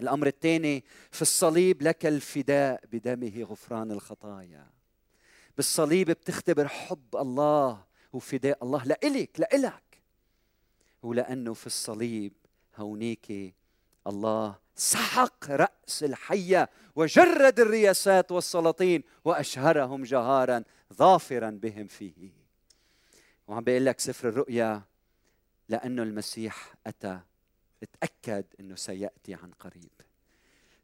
الأمر 0.00 0.26
الثاني 0.26 0.84
في 1.10 1.22
الصليب 1.22 1.82
لك 1.82 2.06
الفداء 2.06 2.84
بدمه 2.92 3.42
غفران 3.42 3.90
الخطايا. 3.90 4.66
بالصليب 5.56 6.10
بتختبر 6.10 6.68
حب 6.68 7.16
الله 7.16 7.84
وفداء 8.12 8.64
الله 8.64 8.84
لإلك 8.84 9.40
لإلك. 9.40 9.85
ولأنه 11.02 11.54
في 11.54 11.66
الصليب 11.66 12.32
هونيك 12.76 13.54
الله 14.06 14.58
سحق 14.76 15.50
رأس 15.50 16.02
الحية 16.02 16.68
وجرد 16.96 17.60
الرياسات 17.60 18.32
والسلاطين 18.32 19.02
وأشهرهم 19.24 20.02
جهارا 20.02 20.64
ظافرا 20.94 21.50
بهم 21.50 21.86
فيه. 21.86 22.30
وعم 23.48 23.64
بيقول 23.64 23.86
لك 23.86 24.00
سفر 24.00 24.28
الرؤيا 24.28 24.82
لأنه 25.68 26.02
المسيح 26.02 26.74
أتى 26.86 27.20
اتأكد 27.82 28.44
أنه 28.60 28.74
سيأتي 28.74 29.34
عن 29.34 29.50
قريب. 29.50 29.90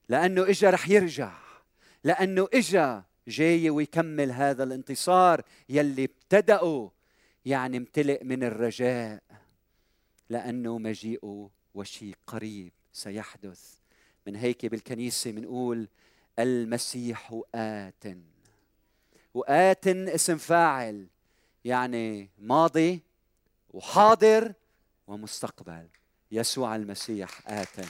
لأنه 0.08 0.42
إجا 0.42 0.70
رح 0.70 0.88
يرجع 0.88 1.32
لأنه 2.04 2.48
إجا 2.54 3.04
جاي 3.28 3.70
ويكمل 3.70 4.32
هذا 4.32 4.64
الانتصار 4.64 5.42
يلي 5.68 6.04
ابتدأوا 6.04 6.88
يعني 7.44 7.76
امتلئ 7.76 8.24
من 8.24 8.44
الرجاء. 8.44 9.22
لأنه 10.32 10.78
مجيئه 10.78 11.50
وشيء 11.74 12.16
قريب 12.26 12.72
سيحدث. 12.92 13.74
من 14.26 14.36
هيك 14.36 14.66
بالكنيسة 14.66 15.30
بنقول 15.30 15.88
المسيح 16.38 17.40
آت 17.54 18.04
وآت 19.34 19.86
اسم 19.86 20.38
فاعل 20.38 21.06
يعني 21.64 22.30
ماضي 22.38 23.02
وحاضر 23.70 24.52
ومستقبل. 25.06 25.88
يسوع 26.30 26.76
المسيح 26.76 27.48
آت 27.50 27.86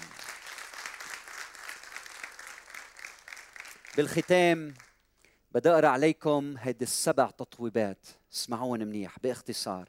بالختام 3.96 4.74
بدي 5.52 5.70
أقرأ 5.70 5.88
عليكم 5.88 6.54
هيدي 6.58 6.84
السبع 6.84 7.30
تطويبات. 7.30 8.06
اسمعون 8.32 8.84
منيح 8.84 9.18
باختصار. 9.18 9.88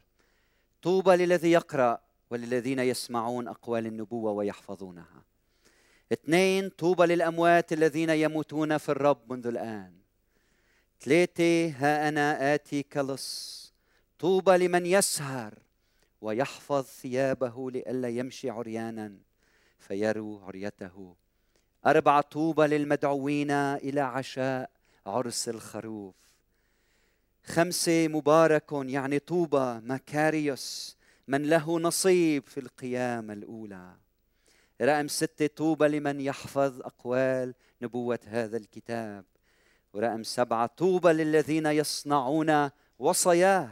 طوبى 0.82 1.16
للذي 1.16 1.52
يقرأ. 1.52 2.13
وللذين 2.30 2.80
يسمعون 2.80 3.48
أقوال 3.48 3.86
النبوة 3.86 4.32
ويحفظونها. 4.32 5.24
اثنين 6.12 6.70
طوبى 6.70 7.06
للأموات 7.06 7.74
الذين 7.74 8.10
يموتون 8.10 8.78
في 8.78 8.90
الرب 8.90 9.34
منذ 9.34 9.48
الآن. 9.48 9.94
ثلاثة 11.02 11.70
ها 11.70 12.10
أنا 12.10 12.54
آتي 12.54 12.84
كلص. 12.84 13.74
طوبى 14.20 14.58
لمن 14.58 14.86
يسهر 14.86 15.54
ويحفظ 16.22 16.84
ثيابه 16.84 17.72
لئلا 17.72 18.10
يمشي 18.10 18.50
عريانا 18.50 19.18
فيروا 19.80 20.42
عريته. 20.42 21.16
أربعة 21.86 22.22
طوبى 22.22 22.68
للمدعوين 22.68 23.52
إلى 23.52 24.02
عشاء 24.02 24.70
عرس 25.06 25.50
الخروف. 25.50 26.16
خمسة 27.46 28.08
مبارك 28.08 28.72
يعني 28.72 29.20
طوبى 29.20 29.80
مكاريوس 29.84 30.98
من 31.28 31.42
له 31.44 31.80
نصيب 31.80 32.44
في 32.48 32.60
القيامة 32.60 33.34
الأولى. 33.34 33.96
رقم 34.82 35.08
ستة 35.08 35.48
طوبى 35.48 35.88
لمن 35.88 36.22
يحفظ 36.22 36.82
أقوال 36.82 37.54
نبوة 37.82 38.20
هذا 38.26 38.58
الكتاب. 38.58 39.26
ورقم 39.94 40.24
سبعة 40.24 40.66
طوبى 40.66 41.10
للذين 41.10 41.66
يصنعون 41.66 42.70
وصاياه 43.00 43.70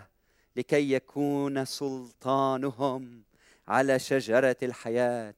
لكي 0.56 0.94
يكون 0.94 1.66
سلطانهم 1.66 3.24
على 3.68 4.00
شجرة 4.00 4.58
الحياة 4.64 5.36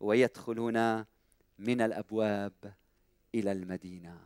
ويدخلون 0.00 1.04
من 1.58 1.80
الأبواب 1.80 2.52
إلى 3.34 3.52
المدينة. 3.52 4.18